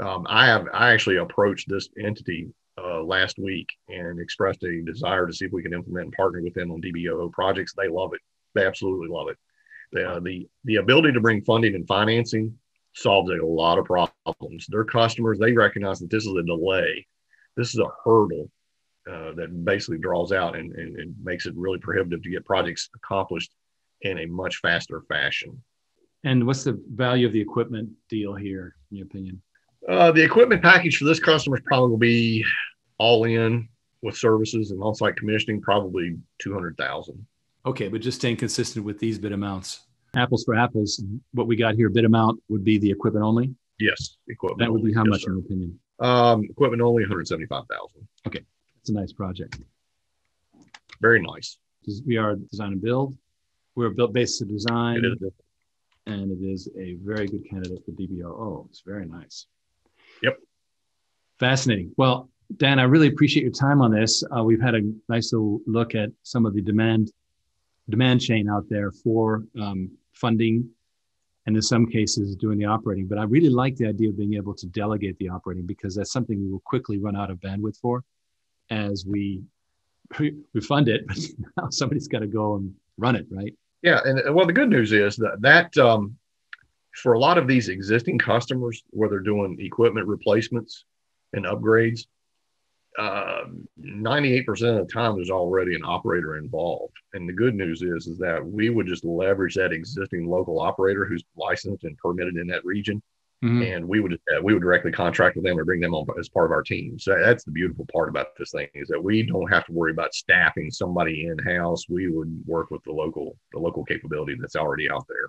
Um, 0.00 0.26
I 0.28 0.46
have 0.46 0.66
I 0.72 0.92
actually 0.92 1.16
approached 1.16 1.68
this 1.68 1.88
entity 2.00 2.48
uh, 2.78 3.02
last 3.02 3.38
week 3.38 3.68
and 3.88 4.20
expressed 4.20 4.62
a 4.62 4.82
desire 4.82 5.26
to 5.26 5.32
see 5.32 5.44
if 5.44 5.52
we 5.52 5.62
can 5.62 5.74
implement 5.74 6.06
and 6.06 6.12
partner 6.14 6.40
with 6.42 6.54
them 6.54 6.70
on 6.70 6.80
DBOO 6.80 7.32
projects. 7.32 7.74
They 7.76 7.88
love 7.88 8.14
it. 8.14 8.20
They 8.54 8.64
absolutely 8.64 9.08
love 9.08 9.28
it. 9.28 9.36
The, 9.90 10.20
the 10.22 10.48
the 10.64 10.76
ability 10.76 11.12
to 11.12 11.20
bring 11.20 11.42
funding 11.42 11.74
and 11.74 11.86
financing 11.88 12.56
solves 12.98 13.30
a 13.30 13.44
lot 13.44 13.78
of 13.78 13.86
problems. 13.86 14.66
Their 14.68 14.84
customers 14.84 15.38
they 15.38 15.52
recognize 15.52 16.00
that 16.00 16.10
this 16.10 16.26
is 16.26 16.34
a 16.34 16.42
delay. 16.42 17.06
This 17.56 17.74
is 17.74 17.80
a 17.80 17.90
hurdle 18.04 18.50
uh, 19.10 19.32
that 19.34 19.64
basically 19.64 19.98
draws 19.98 20.32
out 20.32 20.56
and, 20.56 20.72
and, 20.72 20.96
and, 20.96 21.14
makes 21.22 21.46
it 21.46 21.54
really 21.56 21.78
prohibitive 21.78 22.22
to 22.22 22.30
get 22.30 22.44
projects 22.44 22.90
accomplished 22.94 23.50
in 24.02 24.18
a 24.18 24.26
much 24.26 24.56
faster 24.56 25.02
fashion. 25.08 25.62
And 26.24 26.46
what's 26.46 26.64
the 26.64 26.80
value 26.94 27.26
of 27.26 27.32
the 27.32 27.40
equipment 27.40 27.90
deal 28.10 28.34
here, 28.34 28.74
in 28.90 28.98
your 28.98 29.06
opinion? 29.06 29.40
Uh, 29.88 30.12
the 30.12 30.22
equipment 30.22 30.62
package 30.62 30.98
for 30.98 31.04
this 31.04 31.20
customer 31.20 31.56
is 31.56 31.62
probably 31.64 31.90
will 31.90 31.96
be 31.96 32.44
all 32.98 33.24
in 33.24 33.68
with 34.02 34.16
services 34.16 34.70
and 34.70 34.82
on-site 34.82 35.16
commissioning, 35.16 35.60
probably 35.60 36.16
two 36.40 36.52
hundred 36.52 36.76
thousand. 36.76 37.26
Okay, 37.64 37.88
but 37.88 38.00
just 38.00 38.18
staying 38.18 38.36
consistent 38.36 38.84
with 38.84 38.98
these 38.98 39.18
bid 39.18 39.32
amounts. 39.32 39.87
Apples 40.18 40.44
for 40.44 40.54
apples, 40.54 41.02
what 41.32 41.46
we 41.46 41.56
got 41.56 41.74
here, 41.74 41.88
bid 41.88 42.04
amount 42.04 42.42
would 42.48 42.64
be 42.64 42.78
the 42.78 42.90
equipment 42.90 43.24
only. 43.24 43.54
Yes, 43.78 44.16
equipment. 44.28 44.60
That 44.60 44.72
would 44.72 44.84
be 44.84 44.92
how 44.92 45.04
yes, 45.04 45.10
much, 45.10 45.22
sir. 45.22 45.30
in 45.30 45.36
your 45.36 45.44
opinion? 45.46 45.80
Um, 46.00 46.44
equipment 46.44 46.82
only, 46.82 47.02
one 47.02 47.10
hundred 47.10 47.28
seventy-five 47.28 47.64
thousand. 47.70 48.08
Okay, 48.26 48.40
it's 48.80 48.90
a 48.90 48.92
nice 48.92 49.12
project. 49.12 49.60
Very 51.00 51.22
nice. 51.22 51.58
We 52.04 52.16
are 52.16 52.34
design 52.34 52.72
and 52.72 52.82
build. 52.82 53.16
We're 53.76 53.90
built 53.90 54.12
based 54.12 54.42
on 54.42 54.48
design. 54.48 55.02
And 56.06 56.32
it 56.32 56.42
is 56.44 56.68
a 56.78 56.96
very 57.04 57.26
good 57.28 57.48
candidate 57.48 57.84
for 57.84 57.92
DBOO. 57.92 58.66
It's 58.70 58.80
very 58.80 59.06
nice. 59.06 59.46
Yep. 60.22 60.38
Fascinating. 61.38 61.92
Well, 61.98 62.30
Dan, 62.56 62.78
I 62.78 62.84
really 62.84 63.08
appreciate 63.08 63.42
your 63.42 63.52
time 63.52 63.82
on 63.82 63.92
this. 63.92 64.24
Uh, 64.34 64.42
we've 64.42 64.60
had 64.60 64.74
a 64.74 64.80
nice 65.10 65.34
little 65.34 65.60
look 65.66 65.94
at 65.94 66.08
some 66.22 66.46
of 66.46 66.54
the 66.54 66.62
demand 66.62 67.12
demand 67.90 68.22
chain 68.22 68.48
out 68.48 68.64
there 68.68 68.90
for 68.90 69.44
um, 69.60 69.90
funding 70.18 70.68
and 71.46 71.56
in 71.56 71.62
some 71.62 71.86
cases 71.86 72.36
doing 72.36 72.58
the 72.58 72.66
operating. 72.66 73.06
But 73.06 73.18
I 73.18 73.22
really 73.22 73.48
like 73.48 73.76
the 73.76 73.86
idea 73.86 74.10
of 74.10 74.18
being 74.18 74.34
able 74.34 74.54
to 74.54 74.66
delegate 74.66 75.18
the 75.18 75.30
operating 75.30 75.66
because 75.66 75.94
that's 75.94 76.12
something 76.12 76.38
we 76.38 76.50
will 76.50 76.60
quickly 76.60 76.98
run 76.98 77.16
out 77.16 77.30
of 77.30 77.38
bandwidth 77.38 77.78
for 77.78 78.04
as 78.70 79.06
we 79.06 79.42
we 80.18 80.60
fund 80.60 80.88
it, 80.88 81.06
but 81.08 81.18
now 81.56 81.68
somebody's 81.70 82.08
got 82.08 82.20
to 82.20 82.26
go 82.26 82.56
and 82.56 82.74
run 82.96 83.16
it, 83.16 83.26
right? 83.30 83.54
Yeah, 83.82 84.00
and 84.04 84.34
well, 84.34 84.46
the 84.46 84.52
good 84.52 84.70
news 84.70 84.92
is 84.92 85.16
that 85.16 85.40
that 85.40 85.76
um, 85.78 86.16
for 86.94 87.12
a 87.12 87.18
lot 87.18 87.38
of 87.38 87.46
these 87.46 87.68
existing 87.68 88.18
customers, 88.18 88.82
where 88.90 89.08
they're 89.08 89.20
doing 89.20 89.56
equipment 89.60 90.06
replacements 90.06 90.84
and 91.32 91.44
upgrades, 91.44 92.06
uh, 92.98 93.44
98% 93.80 94.48
of 94.48 94.86
the 94.86 94.92
time 94.92 95.14
there's 95.14 95.30
already 95.30 95.74
an 95.74 95.84
operator 95.84 96.36
involved. 96.36 96.94
And 97.14 97.28
the 97.28 97.32
good 97.32 97.54
news 97.54 97.82
is, 97.82 98.06
is 98.06 98.18
that 98.18 98.44
we 98.44 98.70
would 98.70 98.86
just 98.86 99.04
leverage 99.04 99.54
that 99.54 99.72
existing 99.72 100.28
local 100.28 100.60
operator 100.60 101.04
who's 101.04 101.24
licensed 101.36 101.84
and 101.84 101.96
permitted 101.98 102.36
in 102.36 102.48
that 102.48 102.64
region 102.64 103.02
Mm-hmm. 103.44 103.62
and 103.62 103.88
we 103.88 104.00
would 104.00 104.14
uh, 104.14 104.42
we 104.42 104.52
would 104.52 104.62
directly 104.62 104.90
contract 104.90 105.36
with 105.36 105.44
them 105.44 105.56
or 105.56 105.64
bring 105.64 105.78
them 105.78 105.94
on 105.94 106.04
as 106.18 106.28
part 106.28 106.46
of 106.46 106.50
our 106.50 106.62
team. 106.62 106.98
So 106.98 107.16
that's 107.22 107.44
the 107.44 107.52
beautiful 107.52 107.86
part 107.92 108.08
about 108.08 108.36
this 108.36 108.50
thing 108.50 108.66
is 108.74 108.88
that 108.88 109.00
we 109.00 109.22
don't 109.22 109.48
have 109.52 109.64
to 109.66 109.72
worry 109.72 109.92
about 109.92 110.12
staffing 110.12 110.72
somebody 110.72 111.26
in 111.26 111.38
house. 111.38 111.88
We 111.88 112.10
would 112.10 112.42
work 112.46 112.72
with 112.72 112.82
the 112.82 112.90
local 112.90 113.36
the 113.52 113.60
local 113.60 113.84
capability 113.84 114.36
that's 114.40 114.56
already 114.56 114.90
out 114.90 115.06
there. 115.08 115.28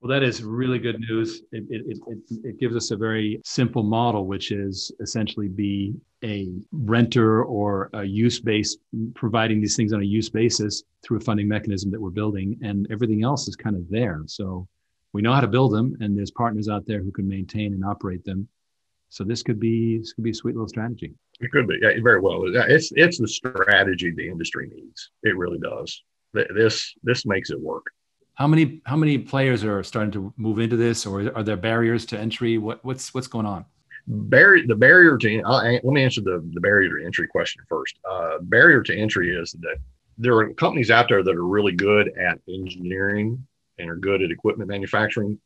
Well, 0.00 0.10
that 0.10 0.22
is 0.22 0.44
really 0.44 0.78
good 0.78 1.00
news. 1.00 1.42
It, 1.50 1.64
it, 1.68 1.98
it, 2.06 2.18
it 2.44 2.60
gives 2.60 2.76
us 2.76 2.92
a 2.92 2.96
very 2.96 3.40
simple 3.44 3.82
model, 3.82 4.26
which 4.26 4.52
is 4.52 4.92
essentially 5.00 5.48
be 5.48 5.94
a 6.22 6.52
renter 6.70 7.42
or 7.42 7.90
a 7.92 8.04
use 8.04 8.38
based, 8.38 8.78
providing 9.14 9.60
these 9.60 9.74
things 9.74 9.92
on 9.92 10.00
a 10.00 10.04
use 10.04 10.30
basis 10.30 10.84
through 11.02 11.16
a 11.16 11.20
funding 11.20 11.48
mechanism 11.48 11.90
that 11.90 12.00
we're 12.00 12.10
building, 12.10 12.56
and 12.62 12.86
everything 12.92 13.24
else 13.24 13.48
is 13.48 13.56
kind 13.56 13.74
of 13.74 13.88
there. 13.90 14.22
So 14.26 14.68
we 15.12 15.22
know 15.22 15.32
how 15.32 15.40
to 15.40 15.48
build 15.48 15.72
them 15.72 15.96
and 16.00 16.16
there's 16.16 16.30
partners 16.30 16.68
out 16.68 16.86
there 16.86 17.02
who 17.02 17.10
can 17.10 17.26
maintain 17.26 17.72
and 17.72 17.84
operate 17.84 18.24
them. 18.24 18.48
So 19.08 19.24
this 19.24 19.42
could 19.42 19.58
be 19.58 19.98
this 19.98 20.12
could 20.12 20.24
be 20.24 20.30
a 20.30 20.34
sweet 20.34 20.54
little 20.54 20.68
strategy. 20.68 21.14
It 21.40 21.50
could 21.50 21.66
be. 21.66 21.78
Yeah, 21.80 21.92
very 22.02 22.20
well. 22.20 22.44
It's 22.46 22.92
it's 22.94 23.18
the 23.18 23.26
strategy 23.26 24.12
the 24.12 24.28
industry 24.28 24.70
needs. 24.72 25.10
It 25.22 25.36
really 25.36 25.58
does. 25.58 26.02
This 26.34 26.94
this 27.02 27.24
makes 27.24 27.50
it 27.50 27.60
work 27.60 27.86
how 28.38 28.46
many 28.46 28.80
how 28.84 28.94
many 28.94 29.18
players 29.18 29.64
are 29.64 29.82
starting 29.82 30.12
to 30.12 30.32
move 30.36 30.60
into 30.60 30.76
this 30.76 31.04
or 31.04 31.36
are 31.36 31.42
there 31.42 31.56
barriers 31.56 32.06
to 32.06 32.18
entry? 32.18 32.56
What 32.56 32.84
what's 32.84 33.12
what's 33.12 33.26
going 33.26 33.46
on? 33.46 33.64
Barrier 34.06 34.64
the 34.64 34.76
barrier 34.76 35.18
to 35.18 35.42
I'll, 35.44 35.64
let 35.64 35.84
me 35.84 36.04
answer 36.04 36.20
the, 36.20 36.48
the 36.54 36.60
barrier 36.60 37.00
to 37.00 37.04
entry 37.04 37.26
question 37.26 37.64
first. 37.68 37.98
Uh, 38.08 38.38
barrier 38.42 38.84
to 38.84 38.96
entry 38.96 39.34
is 39.34 39.52
that 39.60 39.78
there 40.18 40.38
are 40.38 40.54
companies 40.54 40.88
out 40.88 41.08
there 41.08 41.24
that 41.24 41.34
are 41.34 41.46
really 41.46 41.72
good 41.72 42.16
at 42.16 42.38
engineering 42.48 43.44
and 43.78 43.90
are 43.90 43.96
good 43.96 44.22
at 44.22 44.30
equipment 44.30 44.70
manufacturing, 44.70 45.36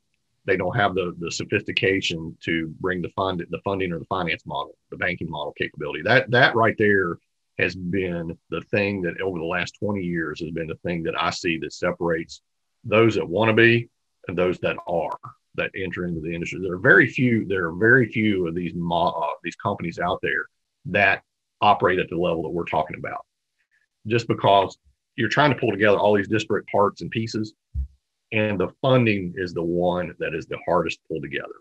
they 0.45 0.59
don't 0.59 0.77
have 0.77 0.95
the 0.95 1.15
the 1.19 1.31
sophistication 1.31 2.37
to 2.45 2.75
bring 2.79 3.01
the 3.01 3.11
fund 3.17 3.43
the 3.49 3.61
funding 3.65 3.91
or 3.91 4.01
the 4.01 4.05
finance 4.05 4.45
model, 4.45 4.77
the 4.91 4.99
banking 4.99 5.31
model 5.31 5.55
capability. 5.57 6.03
That 6.03 6.31
that 6.31 6.55
right 6.55 6.77
there 6.77 7.17
has 7.59 7.75
been 7.75 8.37
the 8.51 8.61
thing 8.71 9.01
that 9.01 9.19
over 9.23 9.39
the 9.39 9.45
last 9.47 9.79
20 9.79 10.03
years 10.03 10.41
has 10.41 10.51
been 10.51 10.67
the 10.67 10.79
thing 10.87 11.03
that 11.05 11.19
I 11.19 11.31
see 11.31 11.57
that 11.59 11.73
separates 11.73 12.43
those 12.85 13.15
that 13.15 13.29
want 13.29 13.49
to 13.49 13.55
be 13.55 13.89
and 14.29 14.37
those 14.37 14.59
that 14.61 14.77
are. 14.87 15.19
that 15.55 15.71
enter 15.77 16.07
into 16.07 16.21
the 16.21 16.35
industry. 16.35 16.61
There 16.63 16.75
are 16.75 16.79
very 16.79 17.07
few. 17.07 17.45
There 17.47 17.67
are 17.67 17.75
very 17.75 18.09
few 18.09 18.47
of 18.49 18.55
these 18.55 18.73
uh, 18.75 19.27
these 19.45 19.57
companies 19.57 19.99
out 19.99 20.19
there 20.23 20.47
that 20.87 21.23
operate 21.61 21.99
at 21.99 22.09
the 22.09 22.17
level 22.17 22.43
that 22.43 22.49
we're 22.49 22.65
talking 22.65 22.97
about. 22.99 23.25
Just 24.07 24.27
because 24.27 24.79
you're 25.17 25.29
trying 25.29 25.53
to 25.53 25.59
pull 25.61 25.71
together 25.71 25.99
all 25.99 26.17
these 26.17 26.29
disparate 26.29 26.67
parts 26.67 27.03
and 27.03 27.11
pieces, 27.11 27.53
and 28.33 28.59
the 28.59 28.69
funding 28.81 29.35
is 29.37 29.53
the 29.53 29.63
one 29.63 30.15
that 30.19 30.35
is 30.35 30.47
the 30.47 30.59
hardest 30.67 30.99
to 31.01 31.09
pull 31.09 31.21
together. 31.21 31.59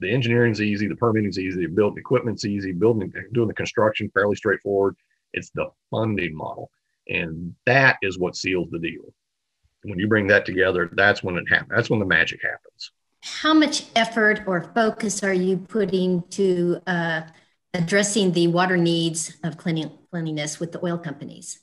The 0.00 0.12
engineering's 0.12 0.60
easy, 0.60 0.86
the 0.86 0.94
permitting's 0.94 1.38
easy, 1.38 1.66
building 1.66 1.98
equipment's 1.98 2.44
easy, 2.44 2.72
building 2.72 3.12
doing 3.32 3.48
the 3.48 3.54
construction 3.54 4.10
fairly 4.12 4.36
straightforward. 4.36 4.94
It's 5.32 5.50
the 5.50 5.70
funding 5.90 6.36
model, 6.36 6.70
and 7.08 7.54
that 7.64 7.96
is 8.02 8.18
what 8.18 8.36
seals 8.36 8.68
the 8.70 8.78
deal. 8.78 9.12
When 9.88 9.98
you 9.98 10.06
bring 10.06 10.26
that 10.26 10.44
together, 10.44 10.90
that's 10.92 11.22
when 11.22 11.36
it 11.36 11.48
happens. 11.48 11.70
That's 11.74 11.90
when 11.90 12.00
the 12.00 12.06
magic 12.06 12.42
happens. 12.42 12.90
How 13.22 13.54
much 13.54 13.86
effort 13.96 14.42
or 14.46 14.70
focus 14.74 15.22
are 15.22 15.32
you 15.32 15.56
putting 15.56 16.22
to 16.30 16.80
uh, 16.86 17.22
addressing 17.74 18.32
the 18.32 18.48
water 18.48 18.76
needs 18.76 19.36
of 19.42 19.56
cleanliness 19.56 20.60
with 20.60 20.72
the 20.72 20.84
oil 20.84 20.98
companies? 20.98 21.60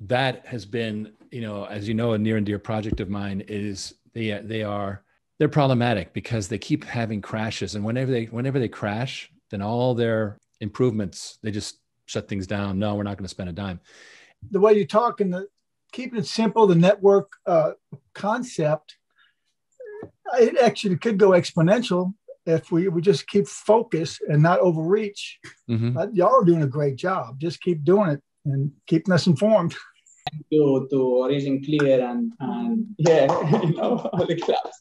That 0.00 0.44
has 0.46 0.66
been, 0.66 1.12
you 1.30 1.40
know, 1.40 1.64
as 1.64 1.88
you 1.88 1.94
know, 1.94 2.12
a 2.12 2.18
near 2.18 2.36
and 2.36 2.44
dear 2.44 2.58
project 2.58 3.00
of 3.00 3.08
mine 3.08 3.44
is 3.48 3.94
they 4.12 4.30
they 4.44 4.62
are 4.62 5.02
they're 5.38 5.48
problematic 5.48 6.12
because 6.12 6.48
they 6.48 6.58
keep 6.58 6.84
having 6.84 7.22
crashes, 7.22 7.74
and 7.74 7.84
whenever 7.84 8.10
they 8.10 8.24
whenever 8.24 8.58
they 8.58 8.68
crash, 8.68 9.30
then 9.50 9.62
all 9.62 9.94
their 9.94 10.38
improvements 10.60 11.38
they 11.42 11.50
just 11.50 11.78
shut 12.06 12.28
things 12.28 12.46
down. 12.46 12.78
No, 12.78 12.96
we're 12.96 13.02
not 13.02 13.16
going 13.16 13.24
to 13.24 13.28
spend 13.28 13.48
a 13.48 13.52
dime. 13.52 13.80
The 14.50 14.60
way 14.60 14.74
you 14.74 14.86
talk 14.86 15.20
and 15.20 15.32
the 15.32 15.46
keeping 15.94 16.18
it 16.18 16.26
simple, 16.26 16.66
the 16.66 16.74
network 16.74 17.30
uh, 17.46 17.72
concept 18.14 18.96
it 20.38 20.58
actually 20.58 20.96
could 20.96 21.18
go 21.18 21.30
exponential 21.30 22.12
if 22.46 22.70
we, 22.70 22.88
we 22.88 23.00
just 23.00 23.26
keep 23.26 23.46
focus 23.46 24.18
and 24.28 24.42
not 24.42 24.60
overreach. 24.60 25.38
Mm-hmm. 25.70 25.96
Uh, 25.96 26.06
y'all 26.12 26.40
are 26.40 26.44
doing 26.44 26.62
a 26.62 26.66
great 26.66 26.96
job. 26.96 27.40
Just 27.40 27.60
keep 27.60 27.84
doing 27.84 28.10
it 28.10 28.22
and 28.44 28.70
keeping 28.86 29.14
us 29.14 29.26
informed. 29.26 29.74
Thank 30.30 30.46
you 30.50 30.88
to 30.90 31.00
Origin 31.00 31.62
Clear 31.62 32.04
and, 32.04 32.32
and 32.40 32.86
yeah, 32.98 33.26
you 33.62 33.74
know, 33.74 34.10
all 34.12 34.26
the 34.26 34.40
clubs, 34.40 34.76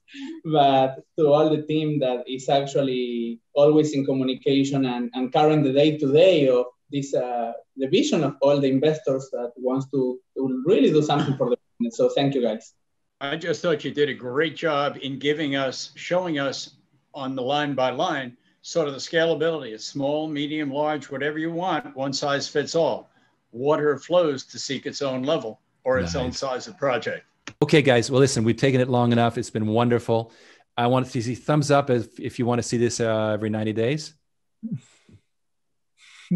but 0.46 1.04
to 1.18 1.28
all 1.28 1.50
the 1.50 1.64
team 1.64 2.00
that 2.00 2.24
is 2.28 2.50
actually 2.50 3.40
always 3.54 3.94
in 3.94 4.06
communication 4.06 4.86
and, 4.86 5.10
and 5.14 5.32
carrying 5.32 5.62
the 5.64 5.74
day 5.74 5.98
to 5.98 6.12
day 6.12 6.48
of 6.48 6.66
this 6.94 7.14
uh, 7.14 7.52
the 7.76 7.88
vision 7.88 8.24
of 8.24 8.38
all 8.42 8.60
the 8.62 8.70
investors 8.70 9.30
that 9.34 9.52
wants 9.58 9.88
to, 9.92 10.20
to 10.38 10.64
really 10.66 10.92
do 10.92 11.02
something 11.02 11.36
for 11.36 11.50
the 11.50 11.58
business. 11.80 11.98
So 11.98 12.10
thank 12.10 12.36
you 12.36 12.42
guys. 12.42 12.74
I 13.20 13.36
just 13.36 13.62
thought 13.62 13.84
you 13.84 13.92
did 13.92 14.10
a 14.10 14.14
great 14.14 14.56
job 14.56 14.98
in 15.02 15.18
giving 15.18 15.56
us, 15.56 15.92
showing 15.96 16.40
us 16.40 16.76
on 17.14 17.36
the 17.36 17.42
line 17.42 17.74
by 17.74 17.90
line, 17.90 18.38
sort 18.62 18.88
of 18.88 18.94
the 18.94 19.00
scalability. 19.00 19.72
It's 19.74 19.86
small, 19.86 20.28
medium, 20.28 20.72
large, 20.72 21.10
whatever 21.10 21.40
you 21.40 21.52
want, 21.52 21.96
one 21.96 22.14
size 22.14 22.48
fits 22.48 22.76
all. 22.76 23.10
Water 23.52 23.98
flows 23.98 24.46
to 24.46 24.60
seek 24.60 24.86
its 24.86 25.02
own 25.02 25.24
level 25.24 25.62
or 25.84 26.00
its 26.00 26.14
nice. 26.14 26.24
own 26.24 26.32
size 26.32 26.68
of 26.68 26.78
project. 26.78 27.26
Okay, 27.62 27.82
guys. 27.82 28.12
Well, 28.12 28.20
listen, 28.20 28.44
we've 28.44 28.58
taken 28.58 28.82
it 28.82 28.90
long 28.90 29.12
enough. 29.12 29.38
It's 29.38 29.50
been 29.50 29.68
wonderful. 29.68 30.32
I 30.78 30.88
want 30.88 31.10
to 31.10 31.22
see 31.22 31.36
thumbs 31.36 31.72
up 31.72 31.90
if, 31.90 32.20
if 32.20 32.40
you 32.40 32.46
want 32.46 32.60
to 32.60 32.64
see 32.64 32.78
this 32.78 33.00
uh, 33.00 33.32
every 33.34 33.50
90 33.50 33.74
days. 33.74 34.14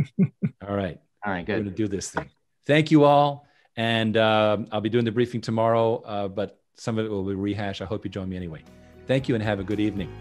all 0.68 0.76
right. 0.76 1.00
All 1.26 1.34
right, 1.34 1.46
good. 1.46 1.54
We're 1.54 1.64
going 1.64 1.76
to 1.76 1.84
do 1.84 1.88
this 1.88 2.10
thing. 2.12 2.30
Thank 2.66 2.92
you 2.92 3.04
all. 3.04 3.48
And 3.76 4.18
uh, 4.18 4.58
I'll 4.72 4.82
be 4.82 4.90
doing 4.90 5.06
the 5.06 5.12
briefing 5.12 5.42
tomorrow, 5.42 5.98
uh, 5.98 6.28
but 6.28 6.60
some 6.76 6.98
of 6.98 7.06
it 7.06 7.10
will 7.10 7.24
be 7.24 7.36
rehashed. 7.36 7.82
I 7.82 7.86
hope 7.86 8.06
you 8.06 8.10
join 8.10 8.30
me 8.30 8.36
anyway. 8.36 8.64
Thank 9.06 9.30
you 9.30 9.36
and 9.36 9.44
have 9.44 9.60
a 9.60 9.64
good 9.64 9.80
evening. 9.80 10.12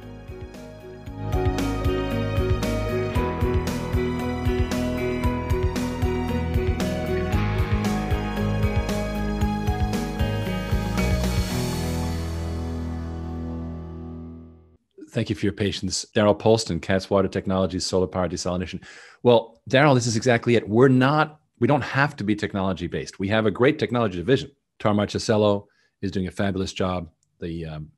Thank 15.17 15.31
you 15.31 15.35
for 15.35 15.47
your 15.47 15.55
patience. 15.55 16.05
Daryl 16.15 16.39
Polston, 16.39 16.83
Cats 16.83 17.09
Water 17.09 17.27
Technologies, 17.27 17.87
Solar 17.87 18.07
Power 18.07 18.29
Desalination. 18.29 18.85
Well, 19.23 19.63
Daryl, 19.67 19.95
this 19.95 20.07
is 20.07 20.15
exactly 20.15 20.57
it. 20.57 20.69
We're 20.69 20.89
not, 20.89 21.41
we 21.59 21.67
don't 21.67 21.81
have 21.81 22.17
to 22.17 22.25
be 22.25 22.37
technology 22.37 22.87
based. 22.87 23.19
We 23.19 23.29
have 23.29 23.47
a 23.47 23.51
great 23.51 23.79
technology 23.79 24.19
division. 24.19 24.51
Tom 24.79 24.99
Marchesello, 24.99 25.69
is 26.03 26.11
doing 26.11 26.27
a 26.27 26.31
fabulous 26.31 26.75
job. 26.75 27.09
The 27.41 27.65
um, 27.65 27.91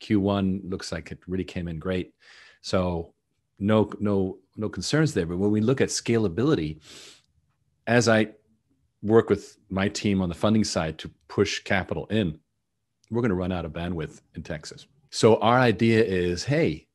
Q1 0.00 0.70
looks 0.70 0.90
like 0.90 1.12
it 1.12 1.18
really 1.26 1.44
came 1.44 1.68
in 1.68 1.78
great. 1.78 2.14
So 2.62 3.12
no 3.58 3.90
no 4.00 4.38
no 4.56 4.70
concerns 4.70 5.12
there. 5.12 5.26
But 5.26 5.36
when 5.36 5.50
we 5.50 5.60
look 5.60 5.82
at 5.82 5.90
scalability, 5.90 6.80
as 7.86 8.08
I 8.08 8.28
work 9.02 9.28
with 9.28 9.58
my 9.68 9.90
team 9.90 10.22
on 10.22 10.30
the 10.30 10.34
funding 10.34 10.64
side 10.64 10.96
to 11.00 11.10
push 11.28 11.62
capital 11.62 12.06
in, 12.06 12.38
we're 13.10 13.20
going 13.20 13.28
to 13.28 13.34
run 13.34 13.52
out 13.52 13.66
of 13.66 13.72
bandwidth 13.74 14.22
in 14.34 14.42
Texas. 14.42 14.86
So 15.14 15.36
our 15.36 15.60
idea 15.60 16.02
is, 16.02 16.42
hey, 16.42 16.88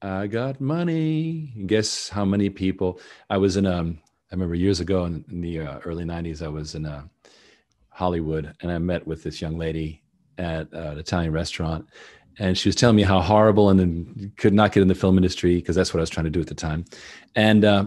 I 0.00 0.28
got 0.28 0.62
money. 0.62 1.52
guess 1.66 2.08
how 2.08 2.24
many 2.24 2.48
people? 2.48 2.98
I 3.28 3.36
was 3.36 3.58
in. 3.58 3.66
Um, 3.66 3.98
I 4.32 4.34
remember 4.34 4.54
years 4.54 4.80
ago 4.80 5.04
in, 5.04 5.26
in 5.30 5.42
the 5.42 5.60
uh, 5.60 5.78
early 5.80 6.04
'90s, 6.04 6.40
I 6.40 6.48
was 6.48 6.74
in 6.74 6.86
a 6.86 7.06
Hollywood, 7.90 8.54
and 8.62 8.72
I 8.72 8.78
met 8.78 9.06
with 9.06 9.22
this 9.22 9.42
young 9.42 9.58
lady 9.58 10.02
at 10.38 10.72
uh, 10.72 10.92
an 10.92 10.98
Italian 10.98 11.34
restaurant, 11.34 11.86
and 12.38 12.56
she 12.56 12.70
was 12.70 12.76
telling 12.76 12.96
me 12.96 13.02
how 13.02 13.20
horrible 13.20 13.68
and 13.68 13.78
then 13.78 14.32
could 14.38 14.54
not 14.54 14.72
get 14.72 14.80
in 14.80 14.88
the 14.88 14.94
film 14.94 15.18
industry 15.18 15.56
because 15.56 15.76
that's 15.76 15.92
what 15.92 16.00
I 16.00 16.04
was 16.04 16.08
trying 16.08 16.24
to 16.24 16.30
do 16.30 16.40
at 16.40 16.46
the 16.46 16.54
time. 16.54 16.86
And, 17.36 17.66
uh, 17.66 17.84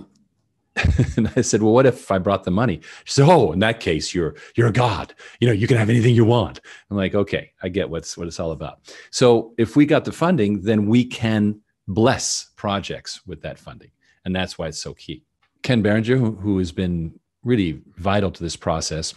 and 1.17 1.31
I 1.35 1.41
said, 1.41 1.61
"Well, 1.61 1.73
what 1.73 1.85
if 1.85 2.11
I 2.11 2.17
brought 2.17 2.43
the 2.43 2.51
money?" 2.51 2.81
She 3.05 3.13
said, 3.13 3.27
"Oh, 3.27 3.51
in 3.51 3.59
that 3.59 3.79
case, 3.79 4.13
you're 4.13 4.35
you're 4.55 4.67
a 4.67 4.73
god. 4.73 5.13
You 5.39 5.47
know, 5.47 5.53
you 5.53 5.67
can 5.67 5.77
have 5.77 5.89
anything 5.89 6.15
you 6.15 6.25
want." 6.25 6.59
I'm 6.89 6.97
like, 6.97 7.15
"Okay, 7.15 7.51
I 7.63 7.69
get 7.69 7.89
what's 7.89 8.17
what 8.17 8.27
it's 8.27 8.39
all 8.39 8.51
about." 8.51 8.79
So 9.11 9.53
if 9.57 9.75
we 9.75 9.85
got 9.85 10.05
the 10.05 10.11
funding, 10.11 10.61
then 10.61 10.87
we 10.87 11.05
can 11.05 11.61
bless 11.87 12.51
projects 12.55 13.25
with 13.25 13.41
that 13.41 13.57
funding, 13.57 13.91
and 14.25 14.35
that's 14.35 14.57
why 14.57 14.67
it's 14.67 14.79
so 14.79 14.93
key. 14.93 15.23
Ken 15.63 15.81
Berenger, 15.81 16.17
who, 16.17 16.31
who 16.35 16.59
has 16.59 16.71
been 16.71 17.19
really 17.43 17.81
vital 17.97 18.31
to 18.31 18.43
this 18.43 18.55
process, 18.55 19.13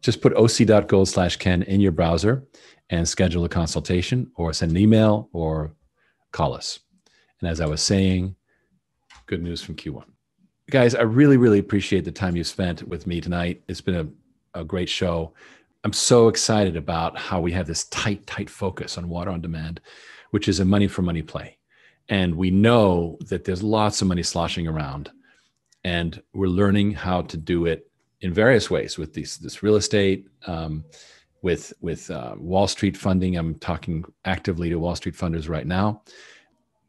just 0.00 0.20
put 0.20 0.34
oc.gold 0.34 1.08
slash 1.08 1.36
Ken 1.36 1.62
in 1.62 1.80
your 1.80 1.92
browser 1.92 2.44
and 2.90 3.08
schedule 3.08 3.44
a 3.44 3.48
consultation 3.48 4.30
or 4.36 4.52
send 4.52 4.70
an 4.72 4.76
email 4.76 5.28
or 5.32 5.74
call 6.32 6.54
us. 6.54 6.80
And 7.40 7.50
as 7.50 7.60
I 7.60 7.66
was 7.66 7.80
saying, 7.80 8.36
good 9.26 9.42
news 9.42 9.62
from 9.62 9.76
Q1. 9.76 10.04
Guys, 10.70 10.94
I 10.94 11.02
really, 11.02 11.36
really 11.36 11.58
appreciate 11.58 12.04
the 12.04 12.12
time 12.12 12.36
you 12.36 12.44
spent 12.44 12.86
with 12.86 13.04
me 13.04 13.20
tonight. 13.20 13.60
It's 13.66 13.80
been 13.80 14.14
a, 14.54 14.60
a 14.60 14.62
great 14.62 14.88
show. 14.88 15.32
I'm 15.82 15.92
so 15.92 16.28
excited 16.28 16.76
about 16.76 17.18
how 17.18 17.40
we 17.40 17.50
have 17.50 17.66
this 17.66 17.86
tight, 17.86 18.24
tight 18.24 18.48
focus 18.48 18.96
on 18.96 19.08
water 19.08 19.32
on 19.32 19.40
demand, 19.40 19.80
which 20.30 20.46
is 20.46 20.60
a 20.60 20.64
money 20.64 20.86
for 20.86 21.02
money 21.02 21.22
play. 21.22 21.58
And 22.08 22.36
we 22.36 22.52
know 22.52 23.18
that 23.22 23.42
there's 23.42 23.64
lots 23.64 24.00
of 24.00 24.06
money 24.06 24.22
sloshing 24.22 24.68
around, 24.68 25.10
and 25.82 26.22
we're 26.34 26.46
learning 26.46 26.92
how 26.92 27.22
to 27.22 27.36
do 27.36 27.66
it 27.66 27.90
in 28.20 28.32
various 28.32 28.70
ways 28.70 28.96
with 28.96 29.12
these, 29.12 29.38
this 29.38 29.64
real 29.64 29.74
estate, 29.74 30.28
um, 30.46 30.84
with 31.42 31.72
with 31.80 32.08
uh, 32.12 32.36
Wall 32.38 32.68
Street 32.68 32.96
funding. 32.96 33.36
I'm 33.36 33.56
talking 33.56 34.04
actively 34.24 34.68
to 34.70 34.78
Wall 34.78 34.94
Street 34.94 35.16
funders 35.16 35.48
right 35.48 35.66
now. 35.66 36.02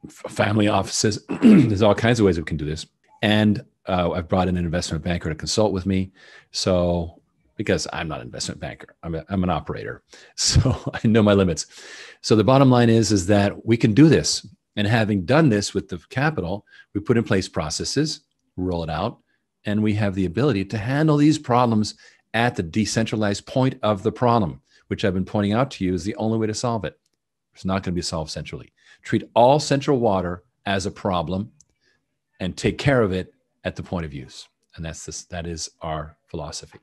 F- 0.06 0.32
family 0.32 0.68
offices. 0.68 1.26
There's 1.42 1.82
all 1.82 1.96
kinds 1.96 2.20
of 2.20 2.28
ways 2.28 2.38
we 2.38 2.44
can 2.44 2.58
do 2.58 2.66
this, 2.66 2.86
and 3.24 3.66
uh, 3.88 4.12
I've 4.12 4.28
brought 4.28 4.48
in 4.48 4.58
an 4.58 4.66
investment 4.66 5.04
banker 5.04 5.30
to 5.30 5.36
consult 5.36 5.74
with 5.74 5.86
me. 5.86 6.12
So 6.52 7.22
because 7.58 7.88
I'm 7.94 8.08
not 8.08 8.22
an 8.22 8.28
investment 8.28 8.60
banker, 8.60 8.96
I'm, 9.04 9.16
a, 9.16 9.26
I'm 9.30 9.44
an 9.44 9.50
operator, 9.50 10.04
so 10.36 10.92
I 10.94 11.08
know 11.08 11.24
my 11.24 11.34
limits. 11.34 11.68
So 12.22 12.36
the 12.36 12.44
bottom 12.44 12.70
line 12.70 12.90
is 12.90 13.12
is 13.12 13.28
that 13.28 13.66
we 13.66 13.78
can 13.78 13.94
do 13.94 14.08
this, 14.08 14.48
and 14.76 14.88
having 14.88 15.26
done 15.26 15.50
this 15.50 15.74
with 15.74 15.90
the 15.90 16.00
capital, 16.10 16.66
we 16.94 17.02
put 17.02 17.18
in 17.18 17.24
place 17.24 17.48
processes, 17.48 18.22
roll 18.58 18.84
it 18.84 18.90
out, 18.90 19.20
and 19.66 19.84
we 19.84 19.94
have 19.94 20.16
the 20.16 20.26
ability 20.26 20.66
to 20.66 20.78
handle 20.78 21.18
these 21.18 21.38
problems 21.38 21.96
at 22.34 22.56
the 22.56 22.64
decentralized 22.64 23.46
point 23.46 23.78
of 23.84 24.04
the 24.04 24.12
problem, 24.12 24.62
which 24.88 25.04
I've 25.04 25.14
been 25.14 25.26
pointing 25.26 25.54
out 25.54 25.72
to 25.72 25.86
you 25.86 25.94
is 25.94 26.04
the 26.04 26.16
only 26.16 26.38
way 26.38 26.48
to 26.48 26.54
solve 26.54 26.86
it. 26.86 26.98
It's 27.54 27.66
not 27.66 27.84
going 27.84 27.94
to 27.94 28.00
be 28.00 28.02
solved 28.02 28.32
centrally. 28.32 28.72
Treat 29.04 29.30
all 29.36 29.60
central 29.60 30.00
water 30.00 30.44
as 30.66 30.86
a 30.86 30.92
problem 30.92 31.52
and 32.40 32.56
take 32.56 32.78
care 32.78 33.02
of 33.02 33.12
it 33.12 33.34
at 33.64 33.76
the 33.76 33.84
point 33.84 34.06
of 34.06 34.14
use. 34.14 34.48
And 34.76 34.86
that's 34.86 35.06
this, 35.06 35.26
that 35.26 35.46
is 35.46 35.70
our 35.82 36.18
philosophy. 36.28 36.80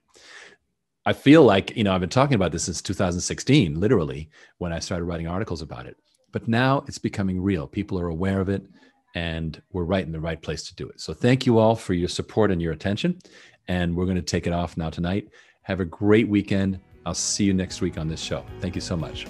I 1.07 1.13
feel 1.15 1.43
like, 1.43 1.75
you 1.77 1.85
know, 1.85 1.95
I've 1.95 2.01
been 2.01 2.11
talking 2.11 2.35
about 2.35 2.53
this 2.53 2.65
since 2.65 2.83
2016, 2.83 3.81
literally, 3.81 4.29
when 4.59 4.73
I 4.73 4.79
started 4.79 5.07
writing 5.07 5.27
articles 5.27 5.63
about 5.63 5.87
it. 5.87 5.97
But 6.33 6.49
now 6.49 6.85
it's 6.87 6.99
becoming 6.99 7.41
real. 7.41 7.67
People 7.67 7.99
are 7.99 8.09
aware 8.09 8.41
of 8.41 8.51
it 8.51 8.63
and 9.15 9.61
we're 9.73 9.85
right 9.85 10.05
in 10.05 10.13
the 10.13 10.21
right 10.21 10.41
place 10.41 10.65
to 10.65 10.75
do 10.75 10.89
it. 10.89 11.01
So 11.01 11.15
thank 11.15 11.47
you 11.47 11.59
all 11.59 11.75
for 11.75 11.95
your 11.95 12.09
support 12.09 12.51
and 12.51 12.61
your 12.61 12.73
attention. 12.73 13.19
And 13.69 13.97
we're 13.97 14.05
going 14.05 14.17
to 14.17 14.23
take 14.23 14.47
it 14.47 14.53
off 14.53 14.77
now 14.77 14.91
tonight. 14.91 15.29
Have 15.63 15.81
a 15.81 15.85
great 15.85 16.29
weekend. 16.29 16.79
I'll 17.07 17.15
see 17.15 17.45
you 17.45 17.55
next 17.55 17.81
week 17.81 17.97
on 17.97 18.09
this 18.09 18.21
show. 18.21 18.45
Thank 18.61 18.75
you 18.75 18.83
so 18.83 18.97
much. 18.97 19.27